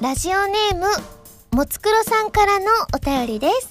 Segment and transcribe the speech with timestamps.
[0.00, 0.86] ラジオネーム、
[1.50, 3.68] もつくろさんからのお便りです。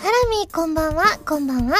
[0.00, 1.76] ハラミーこんばんは、こんばんは。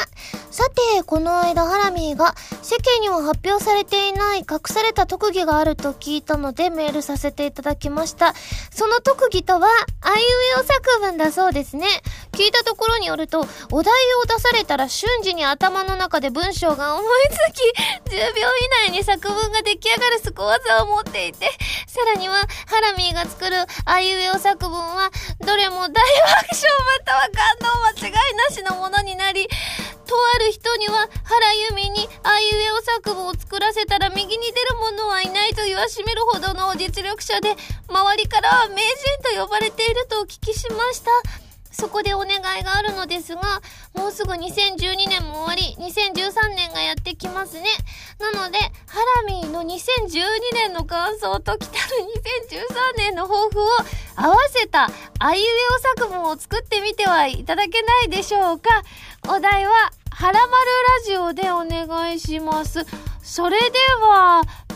[0.51, 8.35] さて、この間ハラミーが世間には発表されていない隠された特技があると聞いたのでメールさせていただきました。
[8.73, 9.69] その特技とは、
[10.01, 10.25] あいう
[10.57, 11.87] えお作文だそうですね。
[12.33, 18.49] 聞いたところによると、お題を出されたら瞬時に頭の中で文章が思いつき、10秒
[18.87, 21.47] 以内に作文が出来上がるスコ技を持っていて、
[21.87, 22.35] さらには、
[22.67, 25.11] ハラミーが作るあいうえお作文は、
[25.47, 26.09] どれも大爆笑
[26.99, 29.47] または感動間違いなしのものになり、
[30.07, 37.55] とある人には原由美にあいうえお作文を作らせたら右に出る者はいないと言わしめるほどの実力者で、
[37.89, 41.48] 周りからは名人と呼ばれているとお聞きしました。
[41.71, 43.61] そこでお願いがあるのですが、
[43.95, 47.67] もうすぐ2012年も終わり、2013年がやってきますね。
[48.19, 50.21] なので、ハラミーの2012
[50.55, 51.81] 年の感想と来たる
[52.51, 53.67] 2013年の抱負を
[54.17, 55.45] 合わせたあいうえ
[55.77, 58.83] お作文を作ってみてはいただけないでしょうか。
[59.29, 62.85] お題は、はらまるラジオでお願いします。
[63.23, 64.43] それでは、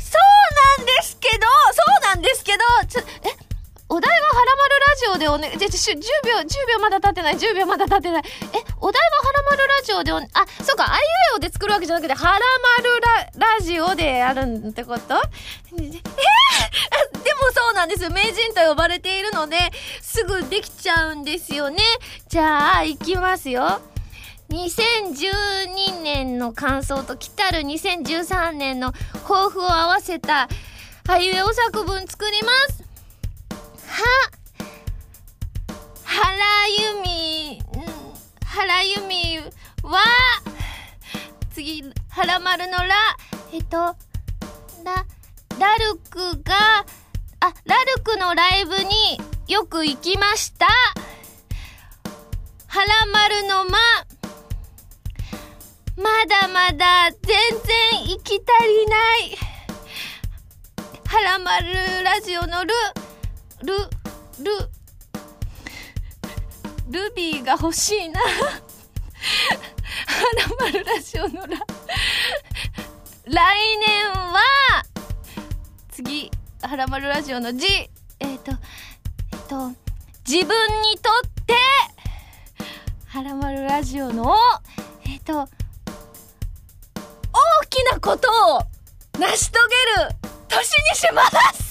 [0.00, 3.47] そうなんですけど、そうなんですけど、ちょ、え？
[3.90, 6.44] お題ははらまるラジオでおね、じゃ、10秒、10
[6.74, 8.22] 秒まだ経ってない、10秒まだ経ってない。
[8.22, 12.38] え、お題ははらまるラジオでお、ねあ、そうか、あいうえおで作るわけじゃなくて、はらま
[12.84, 13.00] る
[13.38, 15.14] ラ、ラジオでやるってこと？
[15.72, 16.00] えー、で
[17.34, 18.10] もそうなんですよ。
[18.10, 19.56] 名人と呼ばれているので、
[20.02, 21.78] すぐできちゃうんですよね。
[22.28, 23.80] じゃあ、いきますよ。
[24.50, 28.92] 2012年の感想と来たる2013年の
[29.26, 30.48] 抱負を合わせた、
[31.06, 32.87] あいうえお作文作ります。
[33.88, 34.30] は、
[36.04, 36.34] 原
[36.68, 37.62] 由美、
[38.44, 39.38] 原由美
[39.82, 40.02] は、
[41.50, 43.16] 次、原丸のら、
[43.52, 43.96] えっと、ラ、
[45.58, 46.84] ラルクが、
[47.40, 50.66] あ、ラルクのライブによく行きました。
[52.66, 53.78] 原丸のま、
[55.96, 59.38] まだまだ全然行き足りない。
[61.06, 62.74] 原丸ラジオのる、
[63.62, 63.74] ル、
[64.44, 64.52] ル、
[66.90, 68.20] ルビーが欲しいな。
[68.20, 68.26] は
[70.36, 71.58] らまるラジオのら。
[73.24, 74.40] 来年は、
[75.90, 76.30] 次、
[76.62, 77.66] はらまるラジオの字。
[78.20, 78.52] えっ、ー、と、
[79.32, 79.72] えっ、ー、と、
[80.26, 81.54] 自分にとって、
[83.06, 84.36] はらまるラジオの、
[85.04, 85.48] えっ、ー、と、大
[87.68, 88.60] きなことを
[89.18, 89.60] 成し遂
[89.96, 90.16] げる
[90.48, 91.67] 年にします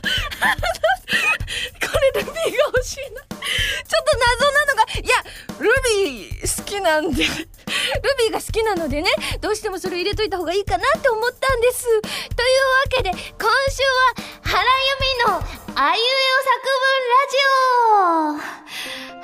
[0.00, 3.20] これルビーが欲しいな。
[3.22, 5.14] ちょっと謎なのが、いや、
[5.58, 5.70] ル
[6.04, 9.10] ビー好きなんで ルビーが好きなのでね、
[9.40, 11.84] どうしてもそれ入れといた方がいいかなって思ったんです。
[11.84, 12.02] というわ
[12.90, 14.68] けで、今週は、原由
[15.26, 16.04] 美のあいうえ
[16.36, 16.68] お作
[17.30, 18.46] 文ラジ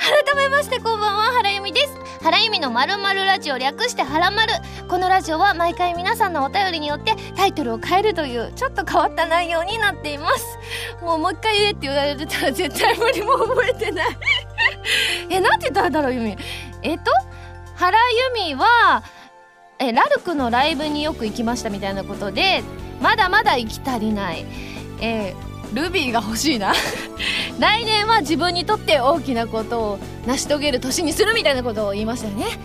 [0.02, 1.94] オ改めまして、こんばんは、原由美です。
[2.22, 4.52] 原由美のまるまるラジオ略してはらまる。
[4.88, 10.58] このラジオは毎回皆さんのお便りによってタイトルを変えるというちょっと変わった内容になっています。
[11.02, 14.16] もうもう一回言えって言われてたら絶対無理も覚えてない
[15.30, 16.36] え、なんて言ったらだろう、由美。
[16.82, 17.10] えっと、
[17.74, 17.98] 原
[18.36, 19.02] 由美は、
[19.78, 22.62] え、ラルクのライブによく行きましたみたいなことで、
[23.00, 24.46] まだまだ行き足りない。
[25.00, 26.74] えールビーが欲しいな。
[27.58, 32.58] 来年は自分にとって大きなことを成し遂げる年にするみたいなことを言いましたよね。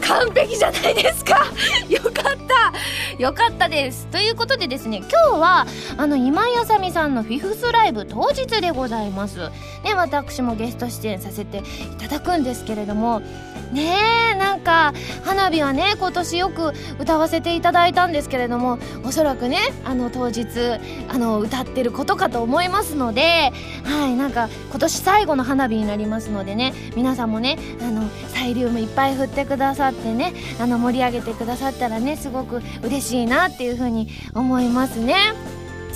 [0.00, 1.46] 完璧じゃないですか。
[1.88, 2.12] よかっ
[2.46, 2.72] た。
[3.18, 4.06] よかったです。
[4.12, 9.50] ということでですね今日はあの今井あさみさんのフィフスライブ当日でございます。
[9.82, 11.62] ね私もゲスト出演させてい
[11.98, 13.22] ただくんですけれども
[13.76, 20.46] ねえなんか花火はね今年よく歌わせていただいたんですけれどもおそらくねあの当日
[21.08, 23.52] あの歌ってることかと思いますので
[23.84, 35.16] はいなんか今年最後の花火になりますのでね皆さんもねあのサイリウムいっぱい振ってくださってねあの盛り上げてくださったらねすごく嬉しいなっていうふうに思いますね。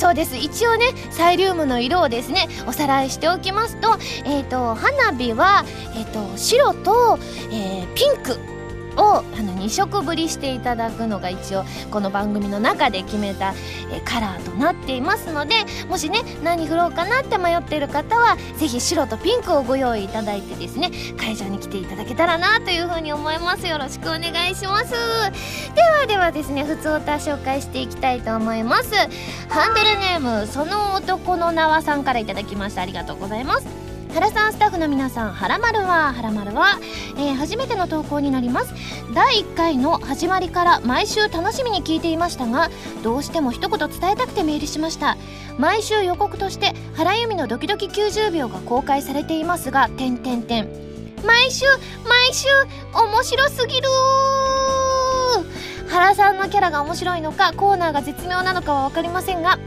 [0.00, 0.34] そうです。
[0.34, 5.65] 一応ねサイリウムの色をですねおさらいしておきますと,、えーと、花火は、
[5.95, 7.19] えーと、白と、
[7.53, 8.59] えー、ピンク。
[9.00, 13.54] をあの2色ぶりしていただくのが一応この番組の中で決めた、
[13.91, 23.66] えカラーとなっていますのでもしね何振ろうかなって迷ってる方は是非白とピンクをご用意いただいてですね会場に来ていただけたらなというふうに思います。
[23.66, 24.92] よろしくお願いします。
[25.74, 28.94] ではではですね普通歌紹介していきたいと思います。
[29.48, 32.82] ハンドルネームその男の名はさんからいただきました。
[32.82, 33.90] ありがとうございます。
[34.12, 36.78] 原さんスタッフの皆さんはらまるははらまるは、
[37.16, 38.74] えー、初めての投稿になります。
[39.15, 42.71] 第1回の始まりから毎週楽しみに聞いていましたが
[43.03, 45.16] どうしても一言伝えたくてメールしました。
[45.59, 50.68] 毎週予告として原由美のドキドキ90秒が公開されていますが点点点
[51.27, 51.66] 毎週
[52.09, 52.48] 毎週
[52.95, 53.89] 面白すぎる
[55.91, 59.59] 原さんのキャラが面白いのかコーナーが絶妙なのかは分かりませんが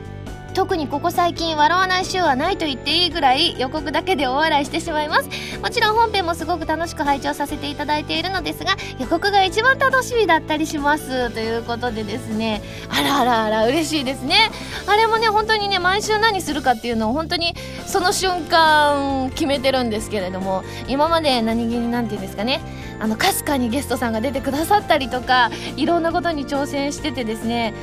[0.54, 5.30] 特にここ最近笑わない週はないと言っていいぐらい予告だけで大笑いしてしまいます。
[5.62, 12.62] もちろん本編もすごく楽しく拝聴させていただいているのですが予告が一番楽しみだったりしますということでですね。
[12.90, 14.52] あらあらあら嬉しいですね。
[14.88, 17.56] あれもね本当にね毎週何するかっていうのを本当に
[17.86, 22.62] その瞬間決めてるんですけれども今まで何気に何て言うんですかね
[23.00, 27.74] あのかすかにゲストさんが出てくださったりとかいろんなことに挑戦しててですね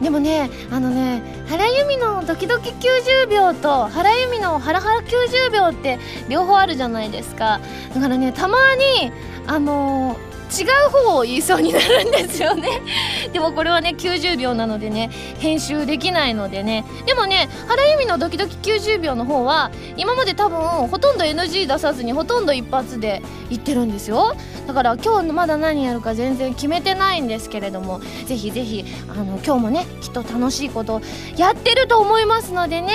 [0.00, 5.98] でもねあのね原由美のドキドキ90秒と原由美のハラハラ90秒って
[6.28, 7.60] 両方あるじゃないですか。
[7.94, 8.58] だからねたま
[9.00, 9.10] に
[9.46, 12.80] あのー違う方を言いそうになるんですよね。
[13.32, 16.84] でもこれはね90秒なのでね編集できないのでね。
[17.04, 20.58] でもね原由美のドキドキ90秒の方は今まで多分
[20.88, 24.34] ほとんど NG 出さずにほとんど一発で言ってるんですよ。
[24.66, 31.00] だから今日まだ何やるか全然決めてないんですけれどもぜひぜひあの今日もねきっと楽しいこと
[31.36, 32.92] やってると思いますのでね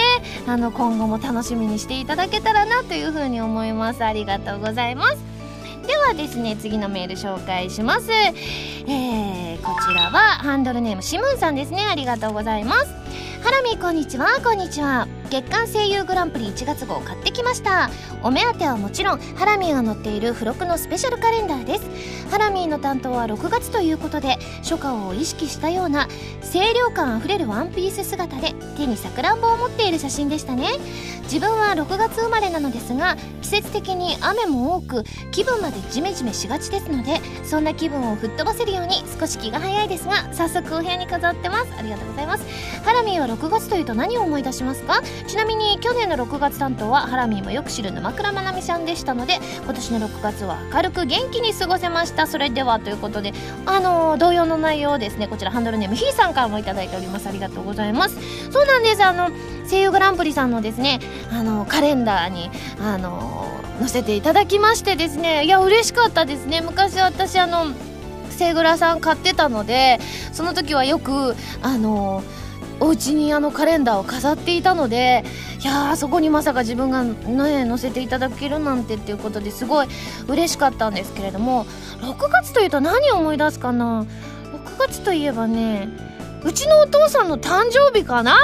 [0.47, 4.03] あの今後も楽しみにしていただけたらなというふうに思います。
[4.03, 5.30] ありがとうございます。
[5.85, 8.11] ではですね次のメール紹介します。
[8.11, 11.83] えー、こちらはハンドルネームシムンさんですね。
[11.89, 12.93] ありがとうございます。
[13.43, 14.39] ハラミこんにちは。
[14.43, 15.07] こんにちは。
[15.31, 17.89] 月刊声優グランプリ1月号を買ってきました。
[18.21, 22.29] お目当てはもちろんハラミーが載っている付録のスペシャルカレンダーです。
[22.29, 26.09] ハラミーの担当は6月ということで初夏を意識したような
[26.51, 30.67] 清涼感あふれるワンピース姿で手にさくらんぼを持っている写真でしたね。
[31.23, 41.73] 自分は6月生まれなのですが季節的に雨も多く気分までジメジメしがちですのでそんな気分を吹っ飛ばせるように少し気が早いですが早速お部屋に飾ってます。
[41.77, 42.43] ありがとうございます。
[42.83, 45.01] ハラミーは6月というと何を思い出しますか？
[45.27, 52.27] ちなみに去年の6月担当はハラミーもよく知る沼倉まなみさんでしたので今年の6月は明るく元気に過ごせました。
[52.27, 53.33] それではということで
[53.65, 57.27] あのー、同様の内容をですねこちらハンドルネームひーさんからもいいております。
[57.27, 58.17] ありがとうございます。
[58.51, 59.03] そうなんです。
[59.03, 59.29] あの
[59.69, 60.99] 声優グランプリさんのですね
[61.31, 63.47] あのカレンダーにあの
[63.79, 66.61] 載せていただきましてですねいや嬉しかったですね。
[66.61, 67.67] 昔私あの
[68.29, 69.99] セグラさん買ってたので
[70.31, 72.23] その時はよくあの
[72.81, 75.23] お家にあのカレンダーを飾っていたので
[75.61, 79.87] いやーそこにまさか自分がね載せていただけるなんてっていうことですごい
[80.27, 81.65] 嬉しかったんですけれども
[82.01, 84.05] 6月というと何を思い出すかな
[84.51, 85.89] ？6月といえばね
[86.43, 88.35] うちのお父さんの誕生日かな？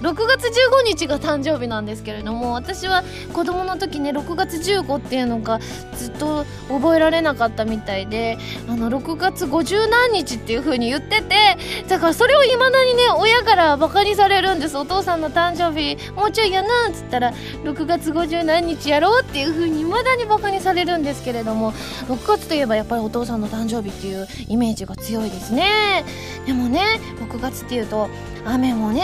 [0.00, 3.02] 6月15日が誕生日なんですけれども私は
[3.32, 5.58] 子供の時ね6月15っていうのが
[5.96, 11.56] ずっと覚えられなかったみたいであの6月50何日っていう風に言ってて
[11.88, 14.76] だからそれをいまだにね親からバカにされるんです。
[14.76, 17.32] お父さんの誕生日もうちょいやなっつったら
[17.64, 26.04] 6月50何日やろうっていう風にいまだにバカにされるんですけれども6月といえばやっぱりお父さんの誕生日っていうイメージが強いですね。
[26.46, 28.08] でもね6月っていうと
[28.44, 29.02] 雨もね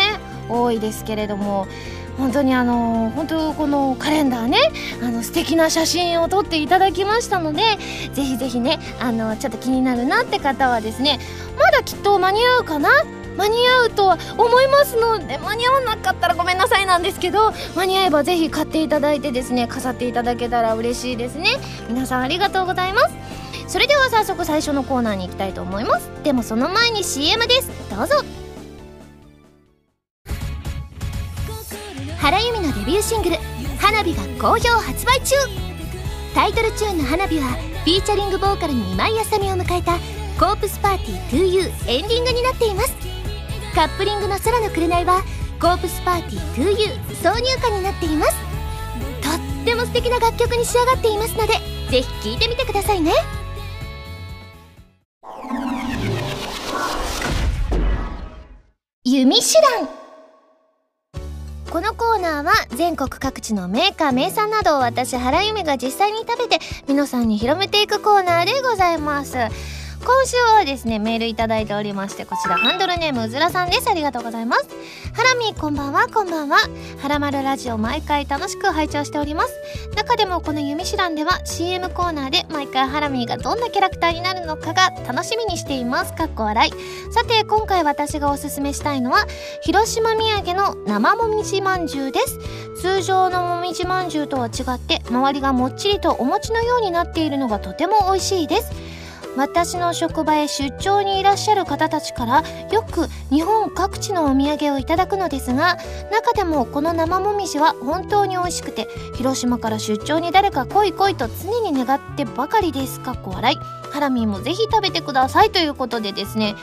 [0.48, 1.66] 多いですけれども
[2.16, 4.58] 本当にあの本当このカレンダーね
[5.02, 7.62] あの素敵な写真を撮っていただきましたので
[8.12, 11.18] ぜひぜひねあのちょっと気になるなって方はですね
[11.58, 12.90] まだきっと間に合うかな？
[13.36, 21.48] 間に合うとは思いますので間に合わなかったらごめんなさいなんですけど間に合えばぜひ買っていただいてですね飾っていただけたら嬉しいですね。
[21.88, 23.14] 皆さんありがとうございます。
[23.66, 26.08] それでは早速最初のコーナーに行きたいと思います。
[26.22, 27.70] でもその前に CM です。
[27.90, 28.43] どうぞ。
[32.24, 33.36] 原由美のデビューシングル
[33.78, 35.34] 「花火」が好評発売中。
[36.34, 39.98] タイトルチューンの「花火」はフィーチャリングボーカルに今井あさみを迎えた
[40.40, 42.94] 「コープスパーティー 2U」エンディングになっています。
[43.74, 45.22] カップリングの「空の紅」は
[45.60, 48.36] 「コープスパーティー 2U」挿入歌になっています。
[49.22, 51.52] とっても素敵な楽曲に仕上がっていますので
[51.90, 53.12] ぜひ聴いてみてくださいね。
[59.04, 60.03] 弓手段。
[61.74, 69.36] このコーナーは全国各地のメーカー名産などを私原由美が実際に食べて皆さんに広めていくコーナーでございます。
[70.04, 73.88] 今週はですねメールいただいておりましてこちらハンドルネームうずらさんです。
[73.88, 74.68] ありがとうございます。
[75.14, 76.08] ハラミこんばんは。
[76.08, 76.58] こんばんは。
[77.00, 79.54] はらまるラジオ毎回楽しく拝聴しております。
[79.96, 86.12] 中でもこの「弓手段」では CM コーナーで毎回ハラミーがどんなキャラクターになるのかが楽しみにしています。
[86.12, 86.70] かっこ笑い。
[87.12, 89.26] さて今回私がおすすめしたいのは
[89.62, 92.38] 広島土産の生もみじまんじゅうです。
[92.82, 98.70] 通常のもみじまんじゅうとは違って周りがもっちりとお餅のようになっているのがとても美味しいです。
[99.36, 105.76] 私の職場へ出張にいらっしゃる方たちからよく日本各地のお土産をいただくのですが
[106.12, 108.86] 中でもこの生もみじは本当に美味しくて
[109.16, 113.56] 広島から出張に誰か来い来いと常に願ってばかりですかっこ笑い。
[113.90, 116.56] ハラミーもぜひ食べてくださいということでですね。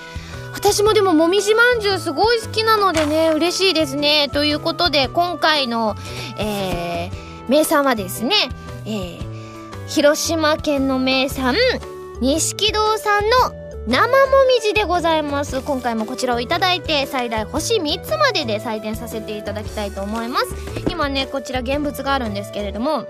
[0.54, 4.30] 私もでももみじまんじゅうすごい好きなのでね嬉しいですね。
[4.30, 5.96] ということで今回の、
[6.38, 8.36] えー、名産はですね、
[8.86, 9.20] えー、
[9.88, 11.56] 広島県の名産
[12.22, 13.30] 錦堂さんの
[13.88, 15.60] 生もみじでございます。
[15.62, 20.46] 今回もこちらをいただいて最大星3つまでで採点させていただきたいと思います。
[20.88, 23.08] 今ねこちら現物があるんですけれども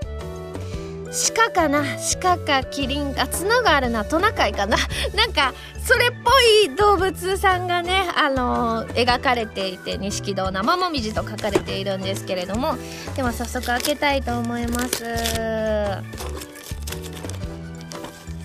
[1.36, 1.84] 鹿かな？
[2.22, 4.78] 鹿かキリンか角があるなトナカイかな？
[5.14, 5.52] なんか
[5.84, 6.30] それっぽ
[6.72, 12.78] い動物さんがねあのー、描かれていて錦戸生もみじと書かれているんですけれども
[13.14, 15.04] では早速開けたいと思います。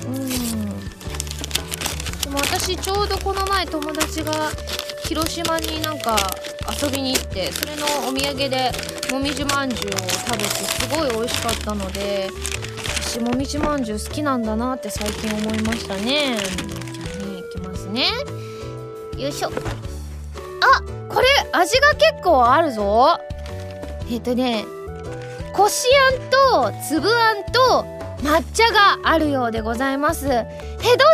[0.08, 0.28] うん。
[2.22, 4.52] でも私ちょうどこの前友達が
[5.06, 6.18] 広島になんか
[6.82, 8.72] 遊びに行ってそれのお土産で
[9.12, 12.30] もみじまんじゅうを食べてすごい美味しかったので
[13.02, 16.36] 私もみじまんじゅう好きなんだなって最近思いましたね。
[16.36, 18.10] じゃあねいきますね。
[19.18, 19.50] よいしょ。
[19.50, 19.52] あ
[21.08, 23.18] これ味が結構あるぞ。
[24.12, 24.66] えっ、とね
[25.54, 30.28] こしあんと粒あんと抹茶があるようでございます。
[30.28, 30.44] えど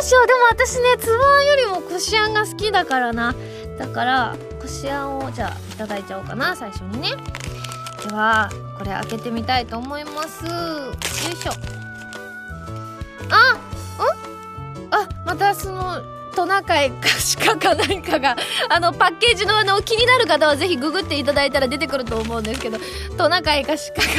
[0.02, 0.28] うしよう。
[0.28, 3.36] でも私ねつぶあんよりもこしあんが好きだからな。
[3.78, 7.10] だからこしあんをじゃあいただいちゃおうかな最初にね。
[8.08, 10.46] ではこれ開けてみたいと思います。
[10.46, 10.52] よ
[11.32, 11.52] いしょ。
[13.30, 13.58] あん
[14.92, 16.02] あまたその
[16.34, 17.08] トナカイか
[17.46, 18.36] 鹿か何かが
[18.70, 22.78] あのパッケージのあの気になる方はぜひググっていただいたら出てくると思うんですけど
[23.18, 23.74] トナカイか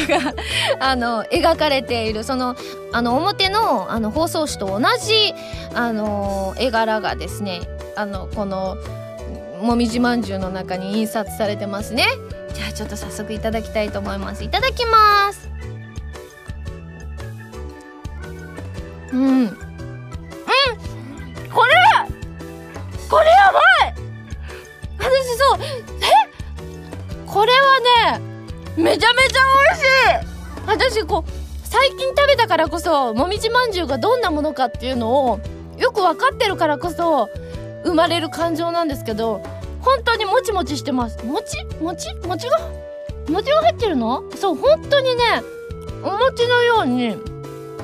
[0.07, 0.33] 鹿かが
[0.79, 2.55] あの描かれているその
[2.93, 5.33] あの表のあの包装紙と同じ
[5.73, 7.61] あの絵柄がですね
[7.95, 8.77] あのこの
[9.61, 12.05] もみじまんじゅうの中に印刷されてますね。
[12.53, 14.43] じゃあちょっと早速いただきたいと思います。
[14.43, 15.49] いただきます。
[19.11, 19.64] うん。
[23.15, 23.93] これやばい！
[24.99, 26.11] 私そうえ？
[27.25, 28.19] これはね
[28.75, 29.83] めちゃめちゃ美味し
[30.91, 30.99] い！
[30.99, 31.31] 私こう
[31.63, 35.39] 最近食べたからこそもみじまんじゅうがどんなものかっていうのを
[35.77, 37.29] よく分かってるからこそ
[37.85, 39.41] 生まれる感情なんですけど
[39.79, 41.25] 本当にもちもちしてます。
[41.25, 42.59] 餅餅餅が？
[43.29, 44.29] 餅が入ってるの？
[44.35, 45.21] そう本当にね
[46.03, 47.15] お餅のように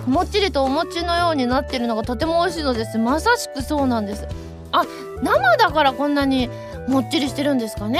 [0.07, 2.97] もっちりとお餅のようになってるのがとても美味しいのです。
[2.97, 4.27] まさしくそうなんです。
[4.73, 4.83] あ
[5.21, 6.49] 生だからこんなに
[6.87, 7.99] もっちりしてるんですかね。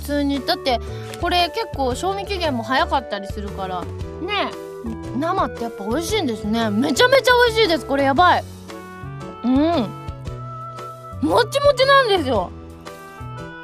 [0.00, 0.44] 普通に。
[0.44, 0.80] だって
[1.20, 3.82] これ結構賞味期限も早かったりするから。
[3.82, 4.50] ね
[5.18, 6.70] 生ってやっぱ美味しいんですね。
[6.70, 7.86] めちゃめちゃ美味しいです。
[7.86, 8.44] これやばい。
[9.44, 9.52] うん。
[11.22, 12.50] もちもちなんですよ。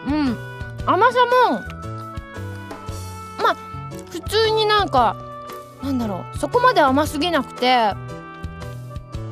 [0.07, 0.37] うん。
[0.87, 1.19] 甘さ
[1.49, 1.61] も
[3.43, 3.57] まあ
[4.11, 5.17] 普通になんか
[5.83, 6.39] なんだろう。
[6.39, 7.95] そこまで甘すぎなくて。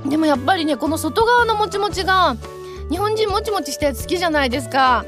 [0.06, 2.36] でもやっぱりねこの外側のもちもちが
[2.90, 5.04] 日本人もちもちしたやつ好きじゃないですか。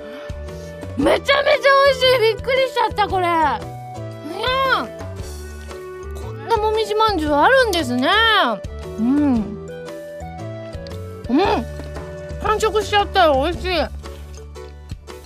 [0.96, 1.40] めちゃめちゃ美
[1.90, 2.34] 味しい。
[2.34, 3.26] びっくりしちゃったこれ。
[3.26, 3.30] う
[4.84, 6.14] ん。
[6.22, 8.08] こんなもみじまんじゅうあるんですね。
[8.98, 9.34] うん。
[11.28, 11.38] うん。
[12.42, 13.42] 完食しちゃったよ。
[13.42, 13.80] 美味しい。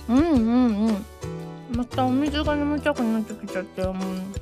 [0.09, 1.05] うんうんうん。
[1.75, 3.93] またお水が飲みたくなってきちゃったよ。
[3.93, 4.33] うん。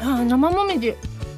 [0.00, 0.94] あ生もみじ。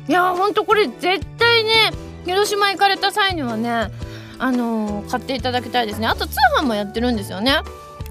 [0.08, 1.92] いやほんとこれ絶対ね
[2.24, 3.90] 広島行かれた際にはね
[4.38, 6.06] あのー、買っていただきたいですね。
[6.06, 7.52] あと通販もやってるんですよね。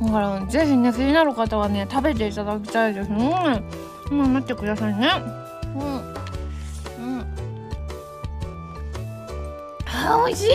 [0.01, 3.09] だからぜひね気になる方はね食べていただきたいです。
[3.09, 5.09] うん、う、待ってくださいね。
[5.75, 5.83] うん。
[5.83, 7.25] うん。
[9.85, 10.49] あ美味しい。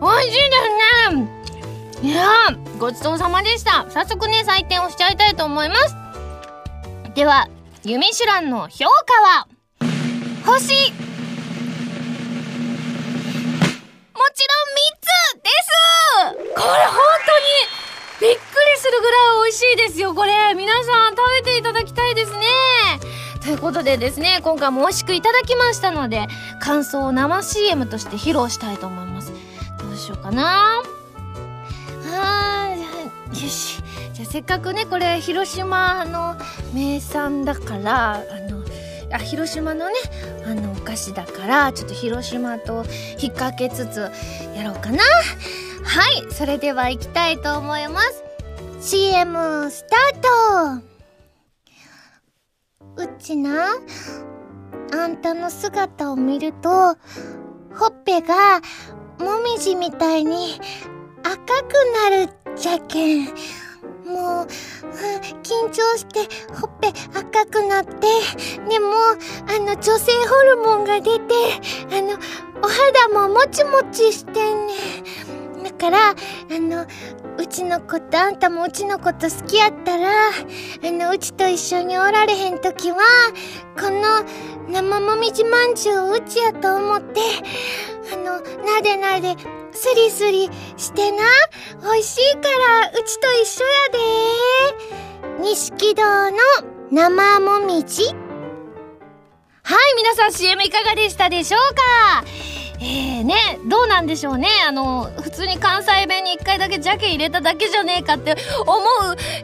[0.00, 0.50] 美味しいで
[2.00, 2.10] すね。
[2.10, 2.26] いや
[2.78, 3.84] ごちそうさまでした。
[3.90, 5.94] 早速ね採点をしちゃいたいと思います。
[7.14, 7.48] では
[7.84, 9.46] ユミシュランの評価は？
[10.46, 10.92] 星
[14.20, 16.54] もちろん3つです。
[16.54, 17.00] これ本
[18.20, 20.52] 当にびっくりするぐらい美味しいですよこれ。
[20.54, 22.46] 皆さん食べていただきたいですね。
[23.42, 26.26] ということでですね今回も美味しくいただきましたので
[26.60, 29.32] 感想を生 CM として披露したいと思います。
[29.78, 30.82] どうしようかな。
[32.04, 33.82] あーよし。
[34.12, 36.36] じゃあせっかくねこれ広島の
[36.74, 38.18] 名産だからあ
[38.50, 38.62] の
[39.14, 39.94] あ広島のね
[40.44, 42.84] あのお菓子だからちょっと広島と
[43.20, 44.10] 引っ掛けつつ
[44.56, 45.04] やろうかな。
[45.84, 48.24] はいそれでは行きたいと思います。
[48.80, 50.90] CM スタート。
[52.96, 53.66] うちな
[54.92, 56.96] あんたの姿を見ると
[57.74, 58.60] ほっぺが
[59.18, 60.60] もみじみたいに
[61.22, 61.74] 赤く
[62.10, 63.28] なるじゃけん。
[64.10, 64.46] もう、
[65.42, 66.20] 緊張して
[66.54, 67.90] ほっぺ赤くなって、
[68.68, 68.94] でも、
[69.46, 71.34] あの、女性ホルモンが出て、
[71.92, 72.18] あの、
[72.62, 74.74] お肌ももちもちしてんね。
[75.80, 76.14] から、あ
[76.50, 76.86] の、
[77.38, 80.32] うちの子とあんたもうちの子と好きやったら、あ
[80.90, 82.98] の、うちと一緒におられへんときは、
[83.80, 84.22] この
[84.68, 87.20] 生もみじまんじゅうをうちやと思って、
[88.12, 89.36] あの、なでなで、
[89.72, 91.24] スリスリしてな。
[91.82, 92.42] 美味しいか
[92.82, 93.88] ら、うちと一緒や
[95.38, 95.42] で。
[95.42, 96.36] 錦堂の
[96.90, 98.04] 生もみじ
[99.62, 102.24] はい、皆さん CM いかがでしたでしょうか？
[102.82, 103.34] えーね、
[103.68, 104.48] どうなんでしょうね。
[104.66, 108.34] あの、普通に関西弁に1回だけジャケ入れただけじゃねえかって
[108.66, 108.80] 思う、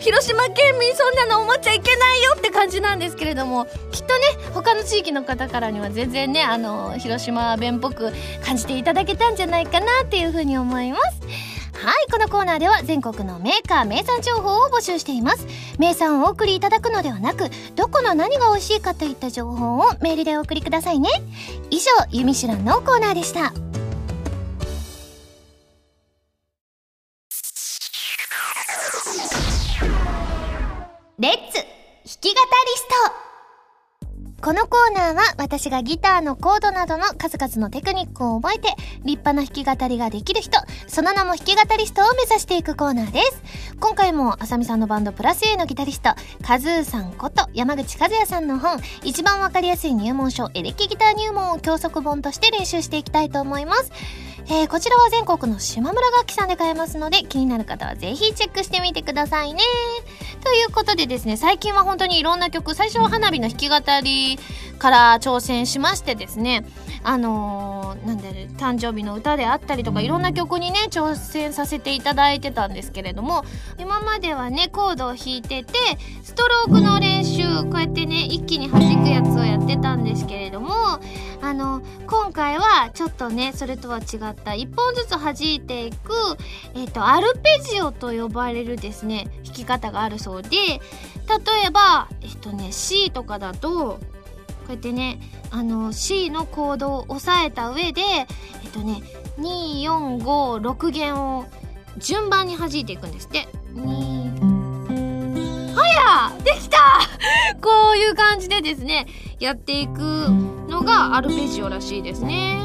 [0.00, 4.22] 広島県民そんなの思っちゃいけないよって感じなんですけれども、きっとね、
[4.54, 8.10] 他の地域の方からには全然ね、あの、広島弁っぽく
[8.42, 11.55] 感じていただけたんじゃないかなっていうふうに思います。
[11.78, 15.46] はいこのコーナーでは全国のメーカー名産情報を募集しています。
[15.78, 21.08] 名産をお送りいただくのではなくどこの何が美味しいかといった情報をメールでお送りくださいね。
[21.70, 23.52] 以上「ゆみしらん」のコーナーでした。
[34.42, 38.68] このコーナーは私がギターのコードなどの数々のテクニックを覚えて
[39.02, 43.42] 立派な弾き語りができる人、その名も弾き語りストを目指していくコーナーです。
[43.80, 46.10] 今回もあさみさんのバンドプラス A のギタリスト、
[46.44, 53.90] カズーさんこと山口和也さんの本、一番わかりやすい入門書エレキギター入門を教則本として練習していきたいと思います。
[54.48, 59.60] えー、こちらは全国の島村楽器さんで買えますので気になる方はぜひチェックしてみてくださいね。
[60.44, 64.25] ということでですね、最近は本当にいろんな曲、最初は花火の弾き語り
[64.78, 66.64] から挑戦しましてですね、
[67.02, 73.44] あのー、なんで、誕生日の歌であったりとか、いろんな曲にね、挑戦させていただいてたんですけれども、
[73.78, 75.72] 今まではね、コードを弾いてて、
[76.24, 80.74] ストロークの練習、こうやってね、一気に弾くやつをやってたんですけれども、
[81.42, 86.12] あの、今回はちょっとね、それとは違った、一本ずつ弾いていく、
[86.74, 90.80] えっ、ー、と、アルペジオと呼ばれるですね、弾き方があるそうで、例
[91.66, 94.15] えば、えっ、とね、C とかだと、こ
[94.68, 95.18] うやってね
[95.50, 99.02] あの C のコードを押さえた上でえっとね
[99.38, 101.46] 2456弦を
[101.98, 103.48] 順番に弾いていくんですって。
[105.74, 106.78] はやできた！
[107.60, 109.06] こういう感じでですね
[109.38, 110.00] やっていく
[110.68, 112.58] のがアルペジオらしいですね。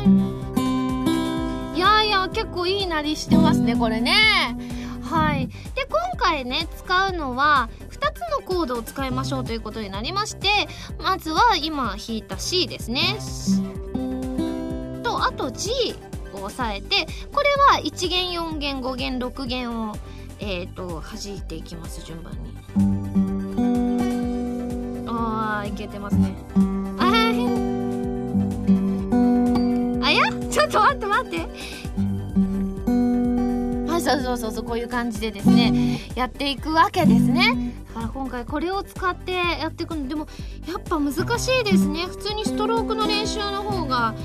[1.76, 4.14] いやいや結構いいなりしてますねこれね。
[5.10, 5.48] はい。
[5.76, 7.70] で今回ね使うのは
[8.30, 10.48] のコードを使いましょうということになりまして
[11.00, 13.18] まずは今弾いた C ですね。
[15.04, 15.72] とあと G
[16.34, 19.96] を押さえてこれは1弦4弦5弦6弦を
[20.40, 22.40] えっ、ー、と弾いていきます順番に。
[25.08, 26.34] あーいけてますね。
[27.00, 27.12] あ
[30.04, 30.32] あや？
[30.50, 31.92] ちょっと待って待って。
[34.02, 37.74] そうそうそうそうこういう感じでですねやっていくわけですね。
[37.91, 40.27] から今回これを使ってやっていくのでも
[40.67, 42.06] やっぱ難しいですね。
[42.08, 44.15] 普通にストロークの練習の方が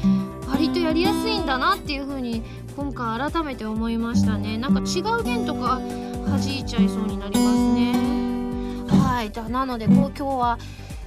[0.48, 2.42] 割とやりやすいんだなっていう風に
[2.76, 4.58] 今回改めて思いましたね。
[4.58, 5.80] なんか違う弦とか
[6.26, 7.94] 弾いちゃいそうになりますね。
[8.88, 9.30] はい。
[9.30, 10.58] だなのでこう今日は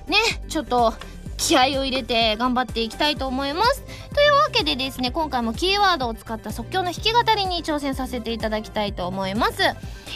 [0.08, 0.18] ね
[0.48, 0.94] ちょっと
[1.38, 3.84] 気合を入れて頑張っていきたいと思います。
[4.14, 9.62] というわけでですね今回もキーワードを使った即興の弾き語りに挑戦させていただきたいと思います。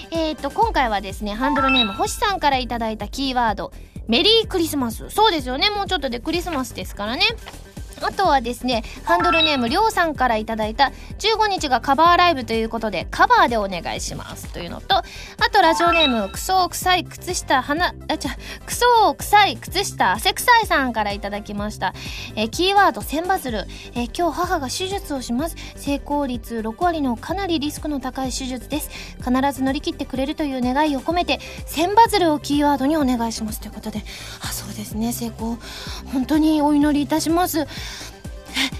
[0.10, 3.72] えっ、と今回はですねハンドルネーム星さんから頂いたキーワード
[4.08, 5.12] メリークリスマス。
[5.12, 5.69] そうですよね。
[5.69, 7.22] もうちょっとでクリスマスですからね。
[8.01, 15.03] あとはですね、ハンドルネームりょうさんからいただいた15日がカバーライブということでカバーでお願いしますというのと、あ
[15.51, 18.32] とラジオネームクソ臭い靴下花、あ、ちゃ、
[18.65, 18.86] クソ
[19.17, 21.93] 臭い靴下汗臭いさんからいただきました。
[22.36, 25.56] えー、キーワード千バズル、え、今日母が手術をします。
[25.75, 28.89] 成功率6割のかなりリスクの高い手術です。
[29.17, 34.03] 必ず乗り切ってくれるという願いを込めて千バズルをキーワードにお願いしますということで、
[34.41, 35.58] あ、そうですね、成功。
[36.12, 37.65] 本当にお祈りいたします。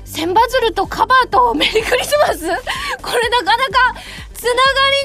[0.06, 2.40] 千羽鶴とカバーとメリークリスマス？
[3.02, 3.96] これなかなか
[4.34, 4.56] つなが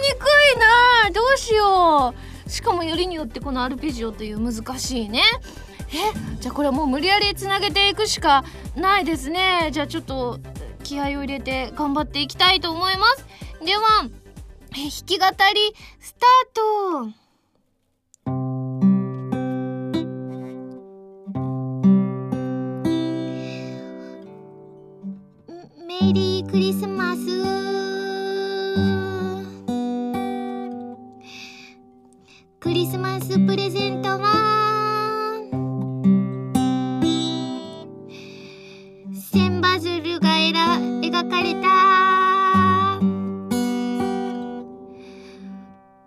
[0.02, 0.26] りにく
[0.56, 1.10] いな。
[1.10, 2.14] どうしよ
[2.46, 2.50] う。
[2.50, 5.22] しかもよりによってこのアルペジオという難しいね。
[5.90, 8.44] えじゃあこれはもう無理やりつなげていくしか
[8.76, 9.70] ないですね。
[9.72, 10.38] じゃあちょっと
[10.84, 13.26] 気合を入れて頑張っていきたいと思います。
[13.64, 14.10] では弾
[15.06, 17.27] き語りスタート。
[26.08, 27.18] メリークリスマス。
[32.60, 35.36] クリスマスプレゼントは
[39.30, 41.68] 千バズルがえら描かれた。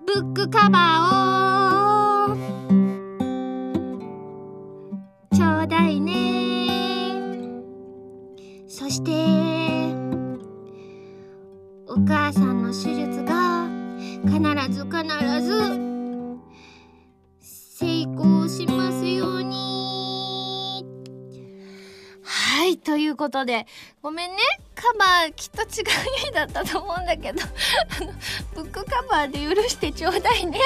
[0.08, 1.51] ブックカバーを
[23.22, 23.68] ことで。
[24.02, 24.38] ごめんね。
[24.74, 25.68] カバーきっと違う
[26.24, 27.42] 意味だったと思うんだけど。
[27.44, 28.12] あの
[28.56, 30.60] ブックカバーで許してちょうだいね。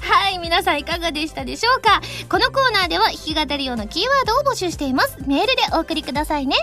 [0.00, 2.00] はい皆さんいかがでしたでしょうか。
[2.30, 5.18] このコーナーでは弾き語り用のキーワードを募集しています。
[5.26, 6.56] メールでお送りくださいね。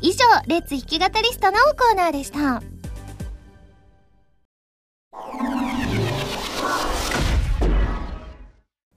[0.00, 2.62] 以上レッツ弾き語りストのコーナーでした。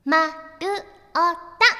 [0.05, 0.67] まる
[1.11, 1.72] おた。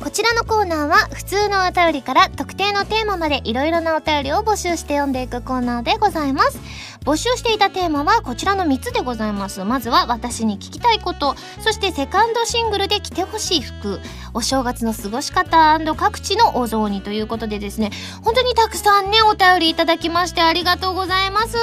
[0.00, 6.60] こちらのコーナーは普通のお便りから特定のテーマまでいろいろなお便りを募集して読んでいくコーナーでございます。
[7.04, 9.62] 募集していたテーマはこちらの3つでございます。
[9.62, 11.34] まずは私に聞きたいこと。
[11.60, 14.00] そしてセカンドシングルで着てほしい服。
[14.32, 17.90] お正月の過ごし方各地のお雑煮ということでですね。
[18.22, 21.58] 本当にたくさんねお便りいただきましてありがとうございます。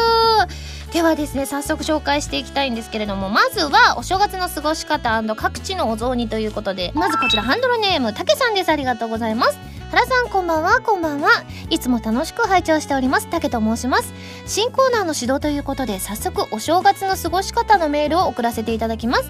[0.94, 8.70] ではですね早速紹介していきたいんですけれどもまずはお正月の過ごし方各地のお雑煮ということでまずこちらハンドルネームたけさんです。
[8.70, 9.81] ありがとうございます。
[9.92, 10.80] 原さんこんばんは。
[10.80, 11.30] こんばんは。
[11.70, 13.30] いつも楽しく拝聴しております。
[13.30, 14.14] たけと申します。
[14.46, 19.30] 新コーナーの指導ということで早速お正月の過ごし方のメールを送らせていただきます。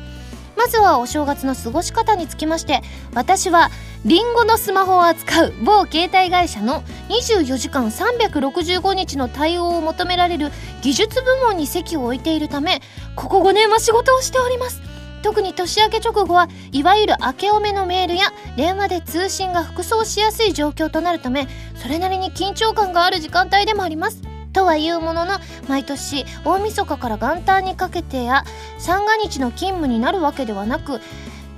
[0.56, 2.82] まずはお正月の過ごし方につきまして
[3.16, 3.72] 私は
[4.06, 10.52] リンゴのスマホを扱う某携帯会社の24時間365日の対応を求められる
[10.84, 12.82] 技術部門に席を置いているため
[13.16, 14.91] ここ5年は仕事をしております。
[15.22, 24.22] 特に年明け直後はいわゆる明けおめのメールや電話で通信が服装しやすい状況となるためそれなりに緊張感がある時間帯でもあります。
[24.54, 28.44] とはいうものの毎年大晦日から元旦にかけてや
[28.78, 31.00] 三が日の勤務になるわけではなく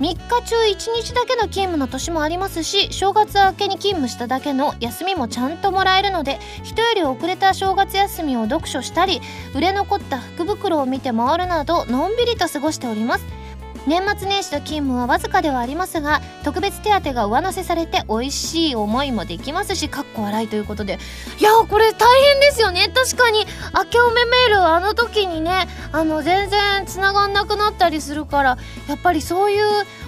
[0.00, 9.20] 日中1日だけの勤務の年もありますし正月明けに勤務しただけの休みもちゃんともらえるので人より遅れた正月休みを読書したり
[9.54, 13.43] 売れ残った福袋を見て回るなどのんびりと過ごしております。
[13.86, 20.98] 年末年始の勤務はわずかではありますが特別手当が上乗せされて美味しい思いもできますしかっこ笑いということで。
[21.38, 22.90] いやこれ大変ですよね。
[22.94, 23.46] 確かに。
[23.74, 29.64] 明けおめメールあの時にねあの全然繋がんなくなったりするからやっぱりそういう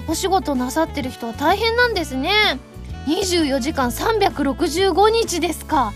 [0.08, 2.58] お仕事なさってる人は大変なんですね。
[3.06, 5.92] 24時間365日ですか。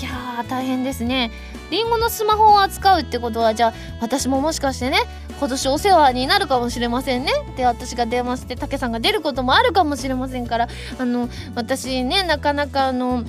[0.00, 1.30] いやー大変ですね。
[1.74, 4.98] りんごのスマホを扱うってことはじゃあ私ももしかしてね
[5.40, 7.32] 今年お世話になるかもしれませんね。
[7.56, 13.24] で私が電話してたけさんが出ることもあるかもしれませんからあの私ねなかなかあの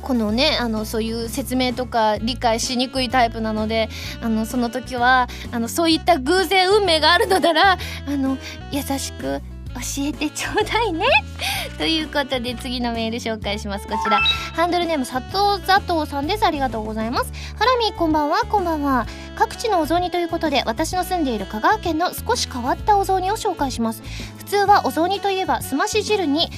[0.00, 3.88] このねあのそういう説明とか理解しにくいタイプなので
[4.22, 8.38] あのその時はあのそういった偶然運命があるのならあの
[8.70, 9.40] 優しく
[9.74, 11.06] 教えてちょうだいね。
[11.78, 13.86] ということで次のメール紹介します。
[13.86, 14.20] こちら。
[14.54, 16.46] ハンドルネーム佐藤佐藤さんです。
[16.46, 17.32] ありがとうございます。
[17.58, 18.40] ハラミこんばんは。
[18.48, 19.06] こんばんは。
[19.36, 24.02] 各地のお雑煮ということで私の住んでいる香川県の少し変わったお雑煮を紹介します。
[24.38, 26.50] 普通はお雑煮といえばすまし汁に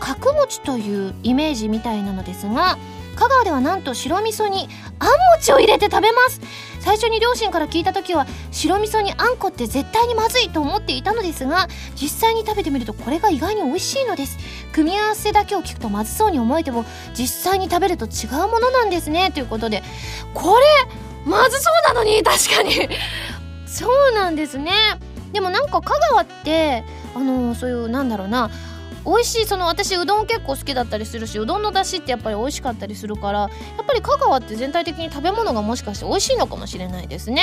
[0.00, 2.78] 角餅というイメージみたいなのですが
[3.16, 4.68] 香川ではなんと白味噌に
[5.00, 6.40] あん餅を入れて食べます。
[6.80, 14.38] 最初に両親から聞いた時は白味噌にあんこって絶対にまずいと思っていたのですが実際に食べてみるとこれが意外に美味しいのです。
[14.72, 19.82] 組み合わせだけを聞くとまずそうに思えても実際に食べると違うものなんですねということで。
[20.34, 20.64] これ
[21.24, 22.88] まずそうなのに確かに。
[23.66, 24.72] そうなんですね。
[25.32, 28.50] でもなんか香川ってあのそういうなんだろうな
[29.04, 33.50] 美味しいその私うどん結構好きだったりするしうどんの出汁ってやっぱり美味しかったりするからやっ
[33.86, 37.42] ぱり香川って全体的に食べ物がもしかして美味しいのかもしれないですね。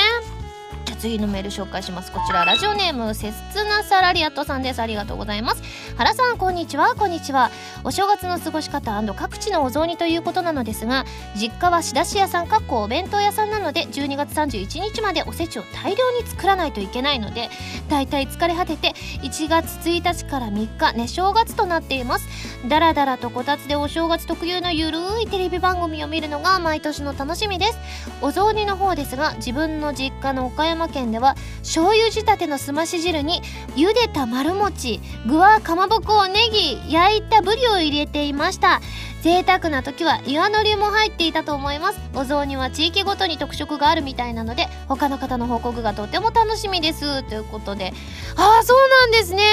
[1.06, 2.12] 次のメール紹介します。
[2.12, 3.32] こちらラジオネーム切
[3.64, 4.82] なサラリアットさんです。
[4.82, 5.62] ありがとうございます。
[5.98, 6.96] 原さんこんにちは。
[6.96, 7.52] こんにちは。
[7.84, 17.50] お正月の過ごし方各地のお雑煮ということなのですが実家は仕出し屋さんかっこお弁当屋さんなので12月31日までおせちを大量に作らないといけないので
[17.88, 22.28] だいたい疲れ果てて1月1日から3日ね正月となっています。
[22.68, 27.78] だらだらとこたつでお正月特有のゆるいテレビ番組を見るのが毎年の楽しみです。
[28.22, 33.42] お雑煮の方ですが自分の実家の岡山山県では醤油仕立てのすまし汁に
[33.76, 38.80] 茹でた丸餅具はかまぼこネギ焼いたブリを入れていました。
[39.22, 42.00] 贅沢な時は岩のりも入っていたと思います。
[42.14, 47.24] お雑煮は地域ごとに特色があるみたいなので他の方の報告がとても楽しみです。
[47.24, 47.92] ということで。
[48.38, 49.44] ああそうなんですね。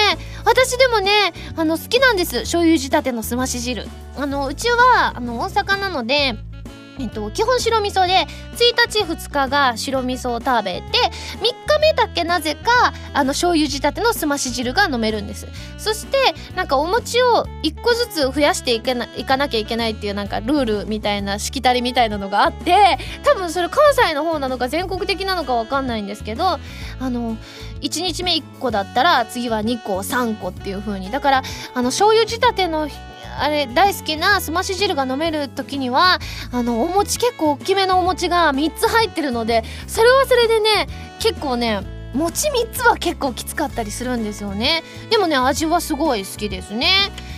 [0.45, 2.41] 私でもねあの好きなんです。
[2.41, 3.89] 醤油仕立てのすまし汁。
[4.17, 6.35] あのうちはあの大阪なので
[6.99, 10.99] えっと、基本白味噌で1日2日が白味噌を食べて
[11.39, 15.47] 3日目だけなぜかあの醤油仕立てのすまし汁が飲めるんです。
[15.79, 16.17] そして
[16.55, 26.61] なんかお餅を1個ずつ増やしていけないかなきゃいけないっていうなんかルールみたいなしきたりみたいなのがあって多分それ関西の方なのか全国的なのか分かんないんですけどあ
[27.01, 27.37] の
[27.81, 31.11] 1日目1個だったら次は2個3個っていう風に。
[31.11, 31.43] だから
[31.75, 32.89] あの醤油仕立ての
[33.38, 36.18] あれ大好きなすまし汁が飲める時には
[36.53, 40.87] あのお餅結構大きめのお餅が3つ入ってるのでそれはそれでね
[41.21, 41.81] 結構ね
[42.14, 44.83] 餅3つは結構きつかったりするんですよね。
[45.11, 46.87] でもね味はすごい好きですね。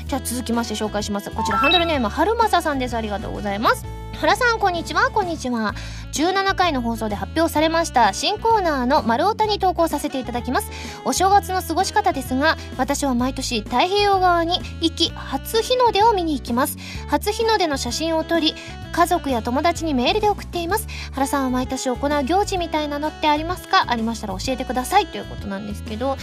[0.07, 1.30] じゃあ続きまして紹介します。
[1.30, 2.96] こちらハンドルネームはるまささんです。
[2.96, 4.04] ありがとうございます。
[4.24, 5.10] 原さんこんにちは。
[5.10, 5.74] こんにちは。
[6.14, 8.14] 17回の放送で発表されました。
[8.14, 10.70] 新コーナーの丸太に投稿させていただきます。
[11.04, 16.78] お正月の過ごし方ですが私は毎年太平洋側に行き初日の出を見に行きます。
[17.06, 18.54] 初日の出の写真を撮り
[18.92, 20.88] 家族や友達にメールで送っています。
[21.12, 23.84] 原さんは毎年行う行事みたいなのってありますか？
[23.88, 25.06] ありましたら教えてください。
[25.06, 26.16] ということなんですけど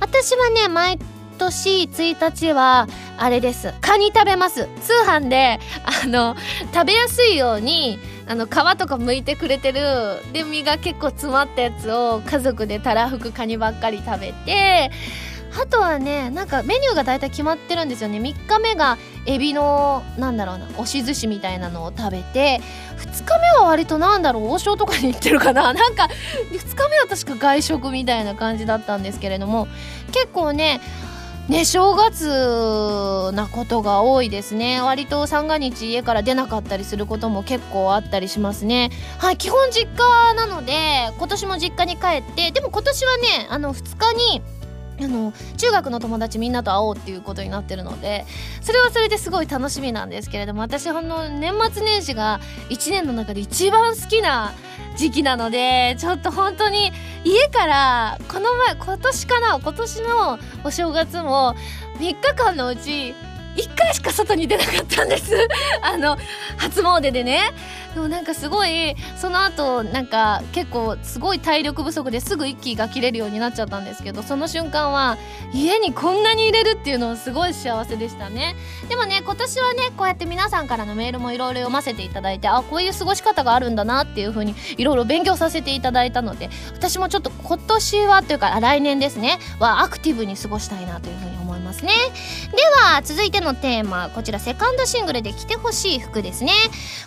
[0.00, 0.98] 私はね毎
[1.42, 2.86] 年1日は
[3.18, 3.74] あれです。
[3.80, 4.68] カニ食べます。
[4.82, 5.58] 通販で
[6.04, 6.36] あの
[6.72, 9.80] 食べやすいようにあの皮とか剥いてくれてる。
[10.32, 14.90] で身が結構詰まったやつを家族でたらふくカニばっかり食べて
[15.60, 18.18] あとはねなんかメニューが大体決まってるんですよね。
[18.18, 22.60] 3日目がエビのなんだろうな押し寿司みたいなのを食べて
[22.98, 25.72] 2日目は割となんだろう王将とかに行ってるかな。
[25.74, 26.08] なんか
[26.50, 29.66] 2日目は確か外食みたいな感じだったんですけれども
[30.12, 30.80] 結構ね
[31.48, 34.80] ね正月なことが多いですね。
[34.80, 38.90] 割と三が日家から出なかったりすることも結構あったりしますね。
[39.18, 44.42] はい基本実家なので今年も実家に帰ってでも今年はねあの2日に
[45.00, 48.24] あの中学の友達みんなと会おうっていうことになってるので
[48.60, 54.52] それはそれですごい楽しみなんですけれども私ほんの年末年始が1年の中で一番好きな
[54.96, 56.92] 時期なのでちょっと本当に
[57.24, 61.54] 家からこの前今年かな今年のお正月も
[61.98, 63.14] 3日間のうち
[63.56, 65.34] 1回しか外に出なかったんです。
[65.82, 66.16] あの
[66.56, 67.52] 初詣でね。
[67.94, 75.18] でもなんかすごいその後なんか結構すごい体力不足ですぐ息が切れるようになっちゃったんですけどその瞬間は
[75.52, 78.56] 家にこんなに入れるっていうのはすごい幸せでしたね。
[78.88, 91.92] でもね今年はねこうやって皆さんからのメールもいろいろ読ませていただいてあこういう過ごし方があるんだなっていう風にいろいろ勉強させていただいたので私もちょっと今年はというか来年ですねはアクティブに過ごしたいなという風に思いますね。
[92.52, 92.62] で
[92.94, 96.52] は続いてのテーマこちらセカンドシングルで着てほしい服ですね。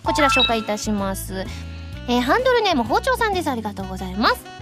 [0.03, 1.45] こちら紹介いたします。
[2.07, 3.49] えー、ハンドルネーム包丁さんです。
[3.49, 4.54] ありがとうございます。